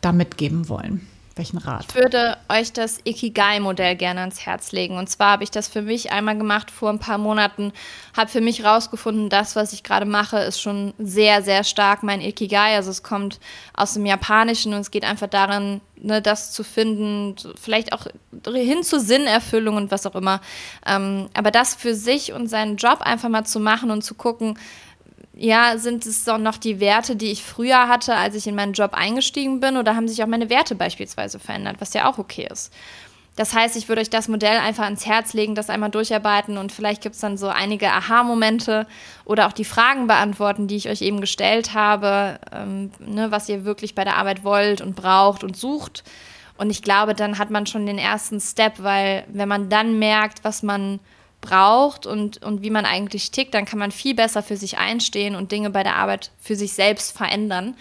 [0.00, 1.06] da mitgeben wollen?
[1.36, 1.86] Welchen Rat?
[1.88, 4.98] Ich würde euch das Ikigai-Modell gerne ans Herz legen.
[4.98, 7.72] Und zwar habe ich das für mich einmal gemacht vor ein paar Monaten,
[8.16, 12.20] habe für mich rausgefunden, das, was ich gerade mache, ist schon sehr, sehr stark mein
[12.20, 12.74] Ikigai.
[12.74, 13.38] Also es kommt
[13.74, 18.06] aus dem Japanischen und es geht einfach darin, ne, das zu finden, vielleicht auch
[18.44, 20.40] hin zur Sinnerfüllung und was auch immer.
[20.84, 24.58] Ähm, aber das für sich und seinen Job einfach mal zu machen und zu gucken,
[25.34, 28.72] ja, sind es doch noch die Werte, die ich früher hatte, als ich in meinen
[28.72, 32.48] Job eingestiegen bin, oder haben sich auch meine Werte beispielsweise verändert, was ja auch okay
[32.50, 32.72] ist.
[33.36, 36.72] Das heißt, ich würde euch das Modell einfach ans Herz legen, das einmal durcharbeiten und
[36.72, 38.86] vielleicht gibt es dann so einige Aha-Momente
[39.24, 43.64] oder auch die Fragen beantworten, die ich euch eben gestellt habe, ähm, ne, was ihr
[43.64, 46.04] wirklich bei der Arbeit wollt und braucht und sucht.
[46.58, 50.44] Und ich glaube, dann hat man schon den ersten Step, weil wenn man dann merkt,
[50.44, 51.00] was man
[51.40, 55.34] braucht und, und wie man eigentlich tickt, dann kann man viel besser für sich einstehen
[55.34, 57.76] und Dinge bei der Arbeit für sich selbst verändern.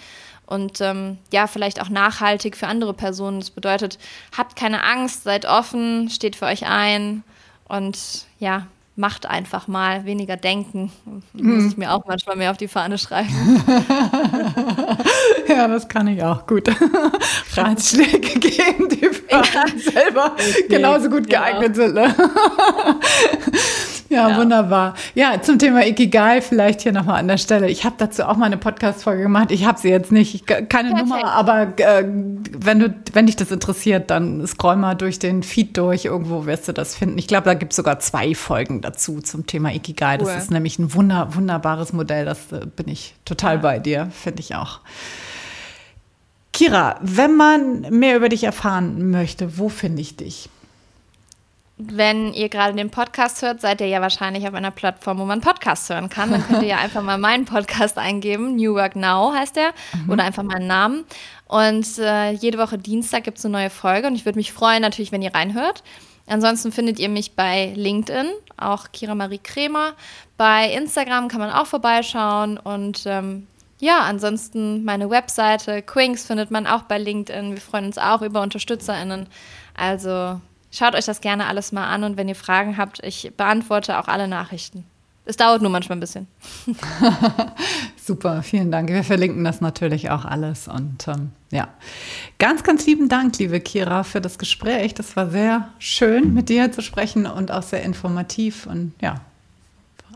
[0.46, 3.40] Und ähm, ja, vielleicht auch nachhaltig für andere Personen.
[3.40, 4.00] Das bedeutet,
[4.36, 7.24] habt keine Angst, seid offen, steht für euch ein
[7.68, 8.66] und ja,
[9.00, 10.92] macht einfach mal, weniger denken.
[11.32, 13.64] Muss ich mir auch manchmal mehr auf die Fahne schreiben.
[15.48, 16.68] ja, das kann ich auch gut.
[17.56, 19.44] Ratschläge geben, die für ja.
[19.78, 20.36] selber
[20.68, 21.40] genauso gut genau.
[21.40, 21.94] geeignet sind.
[21.94, 22.14] Ne?
[24.10, 24.96] Ja, ja, wunderbar.
[25.14, 27.70] Ja, zum Thema Ikigai vielleicht hier nochmal an der Stelle.
[27.70, 29.52] Ich habe dazu auch mal eine Podcast-Folge gemacht.
[29.52, 30.98] Ich habe sie jetzt nicht, keine Perfekt.
[30.98, 35.78] Nummer, aber äh, wenn, du, wenn dich das interessiert, dann scroll mal durch den Feed
[35.78, 36.06] durch.
[36.06, 37.20] Irgendwo wirst du das finden.
[37.20, 40.18] Ich glaube, da gibt es sogar zwei Folgen dazu zum Thema Ikigai.
[40.18, 40.38] Das cool.
[40.38, 42.26] ist nämlich ein wunder, wunderbares Modell.
[42.26, 43.62] Das äh, bin ich total ja.
[43.62, 44.80] bei dir, finde ich auch.
[46.52, 50.50] Kira, wenn man mehr über dich erfahren möchte, wo finde ich dich?
[51.82, 55.40] Wenn ihr gerade den Podcast hört, seid ihr ja wahrscheinlich auf einer Plattform, wo man
[55.40, 56.30] Podcasts hören kann.
[56.30, 58.58] Dann könnt ihr ja einfach mal meinen Podcast eingeben.
[58.58, 59.72] New Work Now heißt der.
[59.94, 60.10] Mhm.
[60.10, 61.06] Oder einfach meinen Namen.
[61.48, 64.08] Und äh, jede Woche Dienstag gibt es eine neue Folge.
[64.08, 65.82] Und ich würde mich freuen, natürlich, wenn ihr reinhört.
[66.28, 68.28] Ansonsten findet ihr mich bei LinkedIn,
[68.58, 69.94] auch Kira Marie Kremer.
[70.36, 72.58] Bei Instagram kann man auch vorbeischauen.
[72.58, 73.48] Und ähm,
[73.80, 77.54] ja, ansonsten meine Webseite, Quinks, findet man auch bei LinkedIn.
[77.54, 79.28] Wir freuen uns auch über UnterstützerInnen.
[79.76, 80.42] Also
[80.72, 84.08] Schaut euch das gerne alles mal an und wenn ihr Fragen habt, ich beantworte auch
[84.08, 84.86] alle Nachrichten.
[85.30, 86.26] Es dauert nur manchmal ein bisschen.
[88.04, 88.90] Super, vielen Dank.
[88.90, 90.68] Wir verlinken das natürlich auch alles.
[90.68, 91.68] Und ähm, ja,
[92.40, 94.96] ganz, ganz lieben Dank, liebe Kira, für das Gespräch.
[94.96, 98.66] Das war sehr schön, mit dir zu sprechen und auch sehr informativ.
[98.66, 99.22] Und ja,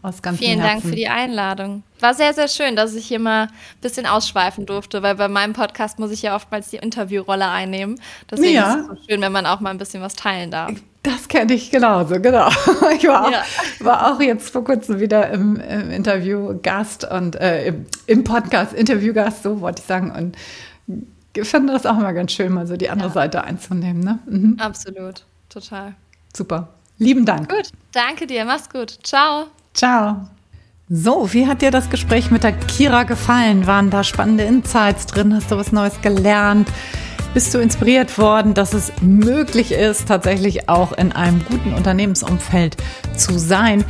[0.03, 0.81] aus ganzem Vielen Herzen.
[0.81, 1.81] Dank für die Einladung.
[1.99, 3.49] War sehr, sehr schön, dass ich hier mal ein
[3.81, 7.99] bisschen ausschweifen durfte, weil bei meinem Podcast muss ich ja oftmals die Interviewrolle einnehmen.
[8.29, 8.73] Deswegen ja.
[8.73, 10.73] ist es so schön, wenn man auch mal ein bisschen was teilen darf.
[11.03, 12.49] Das kenne ich genauso, genau.
[12.95, 13.43] Ich war auch, ja.
[13.79, 18.73] war auch jetzt vor kurzem wieder im, im Interview Gast und äh, im, im, Podcast
[18.73, 20.11] Interviewgast, so wollte ich sagen.
[20.11, 20.37] Und
[21.35, 23.13] ich finde das auch mal ganz schön, mal so die andere ja.
[23.13, 24.03] Seite einzunehmen.
[24.03, 24.19] Ne?
[24.25, 24.57] Mhm.
[24.59, 25.95] Absolut, total.
[26.35, 26.69] Super.
[26.99, 27.49] Lieben Dank.
[27.49, 28.45] Gut, danke dir.
[28.45, 28.99] Mach's gut.
[29.03, 29.47] Ciao.
[29.73, 30.27] Ciao.
[30.89, 33.65] So, wie hat dir das Gespräch mit der Kira gefallen?
[33.65, 35.33] Waren da spannende Insights drin?
[35.33, 36.69] Hast du was Neues gelernt?
[37.33, 42.77] Bist du inspiriert worden, dass es möglich ist, tatsächlich auch in einem guten Unternehmensumfeld
[43.17, 43.83] zu sein?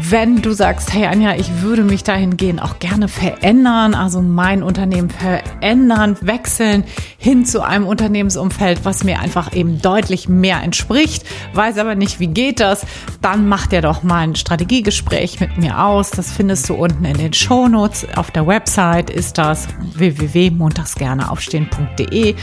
[0.00, 5.10] Wenn du sagst, hey Anja, ich würde mich dahingehend auch gerne verändern, also mein Unternehmen
[5.10, 6.84] verändern, wechseln
[7.18, 12.28] hin zu einem Unternehmensumfeld, was mir einfach eben deutlich mehr entspricht, weiß aber nicht, wie
[12.28, 12.86] geht das,
[13.20, 16.10] dann mach dir doch mal ein Strategiegespräch mit mir aus.
[16.10, 18.06] Das findest du unten in den Shownotes.
[18.14, 22.36] Auf der Website ist das www.montagsgerneaufstehen.de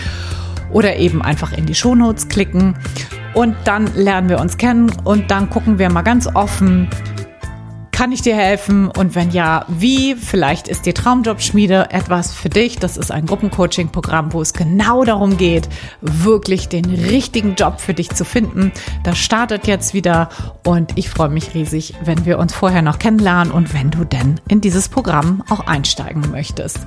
[0.71, 2.75] oder eben einfach in die Shownotes klicken
[3.33, 6.89] und dann lernen wir uns kennen und dann gucken wir mal ganz offen,
[7.95, 8.89] kann ich dir helfen?
[8.89, 10.15] Und wenn ja, wie?
[10.15, 12.77] Vielleicht ist die Traumjobschmiede etwas für dich.
[12.77, 15.69] Das ist ein Gruppencoaching-Programm, wo es genau darum geht,
[16.01, 18.73] wirklich den richtigen Job für dich zu finden.
[19.03, 20.27] Das startet jetzt wieder
[20.65, 24.41] und ich freue mich riesig, wenn wir uns vorher noch kennenlernen und wenn du denn
[24.49, 26.79] in dieses Programm auch einsteigen möchtest.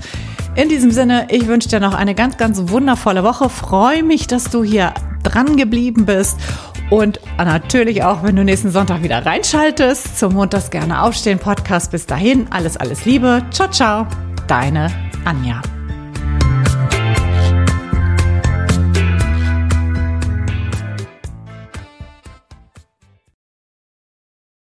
[0.57, 3.49] In diesem Sinne, ich wünsche dir noch eine ganz, ganz wundervolle Woche.
[3.49, 4.93] Freue mich, dass du hier
[5.29, 6.39] dran geblieben bist
[6.91, 11.91] und natürlich auch, wenn du nächsten Sonntag wieder reinschaltest zum Montags gerne aufstehen Podcast.
[11.91, 13.43] Bis dahin, alles, alles Liebe.
[13.51, 14.07] Ciao, ciao.
[14.47, 14.91] Deine
[15.25, 15.61] Anja.